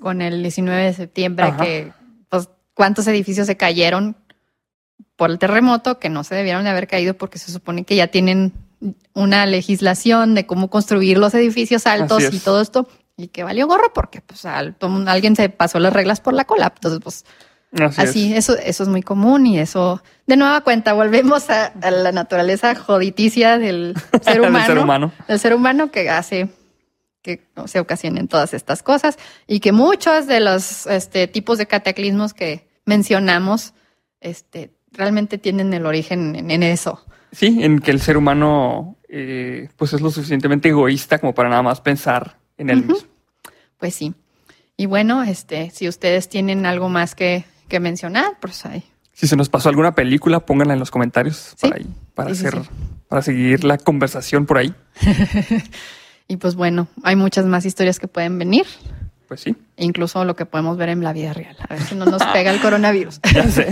[0.00, 1.62] con el 19 de septiembre, Ajá.
[1.64, 1.92] que
[2.28, 4.16] pues cuántos edificios se cayeron
[5.16, 8.06] por el terremoto que no se debieron de haber caído porque se supone que ya
[8.08, 8.52] tienen
[9.12, 13.92] una legislación de cómo construir los edificios altos y todo esto y que valió gorro
[13.92, 14.76] porque pues al-
[15.08, 17.24] alguien se pasó las reglas por la cola, entonces pues
[17.70, 18.48] Así, Así, es.
[18.48, 22.74] eso, eso es muy común y eso, de nueva cuenta, volvemos a, a la naturaleza
[22.74, 23.92] joditicia del
[24.22, 24.66] ser Del humano.
[24.66, 25.12] ser humano.
[25.28, 26.48] Del ser humano que hace
[27.36, 32.32] que se ocasionen todas estas cosas y que muchos de los este, tipos de cataclismos
[32.32, 33.74] que mencionamos
[34.20, 37.04] este, realmente tienen el origen en, en eso.
[37.32, 41.62] Sí, en que el ser humano eh, pues es lo suficientemente egoísta como para nada
[41.62, 43.06] más pensar en él mismo.
[43.76, 44.14] Pues sí.
[44.78, 48.82] Y bueno, este, si ustedes tienen algo más que, que mencionar, pues ahí.
[49.12, 51.68] Si se nos pasó alguna película, pónganla en los comentarios Sí.
[51.68, 52.70] para, ahí, para, sí, hacer, sí.
[53.08, 54.72] para seguir la conversación por ahí.
[56.28, 58.66] Y pues bueno, hay muchas más historias que pueden venir.
[59.26, 61.56] Pues sí, incluso lo que podemos ver en la vida real.
[61.68, 63.20] A ver si no nos pega el coronavirus.
[63.34, 63.66] ya sé.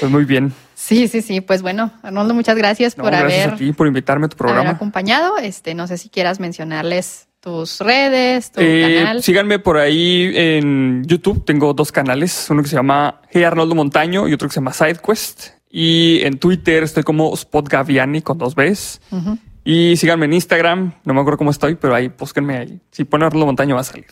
[0.00, 0.52] pues muy bien.
[0.74, 1.40] Sí, sí, sí.
[1.40, 4.34] Pues bueno, Arnoldo, muchas gracias No, por gracias haber, a ti por invitarme a tu
[4.42, 4.70] haber programa.
[4.76, 5.38] acompañado.
[5.38, 9.22] Este, no sé si quieras mencionarles tus redes, tu Eh, canal.
[9.22, 11.44] síganme por ahí en YouTube.
[11.44, 12.46] Tengo dos canales.
[12.50, 15.48] Uno que se llama Hey Arnoldo Montaño y otro que se llama SideQuest.
[15.70, 19.00] Y en Twitter estoy como Spot Gaviani con dos Bs.
[19.10, 19.38] Ujú.
[19.64, 20.94] Y síganme en Instagram.
[21.04, 22.80] No me acuerdo cómo estoy, pero ahí búsquenme ahí.
[22.90, 24.06] Si ponen Arnoldo Montaño va a salir.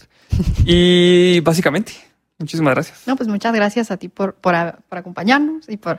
[0.65, 1.93] y básicamente,
[2.39, 3.03] muchísimas gracias.
[3.07, 4.55] No, pues muchas gracias a ti por, por,
[4.89, 5.99] por acompañarnos y por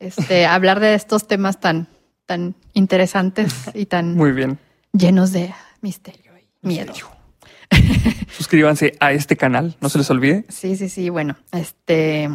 [0.00, 1.86] este, hablar de estos temas tan,
[2.26, 4.58] tan interesantes y tan Muy bien.
[4.92, 5.52] llenos de
[5.82, 6.94] misterio y miedo.
[8.30, 10.44] Suscríbanse a este canal, no se les olvide.
[10.48, 11.08] Sí, sí, sí.
[11.10, 12.28] Bueno, este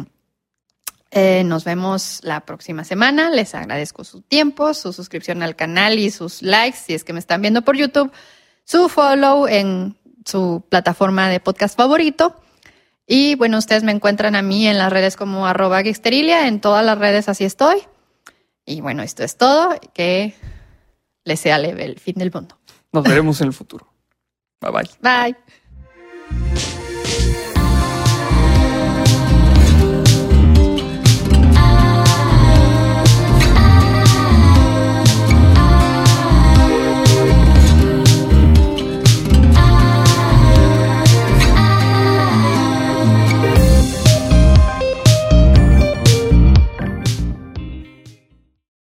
[1.10, 3.30] eh, nos vemos la próxima semana.
[3.30, 7.18] Les agradezco su tiempo, su suscripción al canal y sus likes si es que me
[7.18, 8.12] están viendo por YouTube,
[8.64, 12.36] su follow en su plataforma de podcast favorito.
[13.06, 16.98] Y bueno, ustedes me encuentran a mí en las redes como arroba en todas las
[16.98, 17.78] redes así estoy.
[18.66, 19.70] Y bueno, esto es todo.
[19.94, 20.34] Que
[21.24, 22.58] les sea leve el fin del mundo.
[22.92, 23.90] Nos veremos en el futuro.
[24.60, 24.90] Bye bye.
[25.00, 25.36] Bye.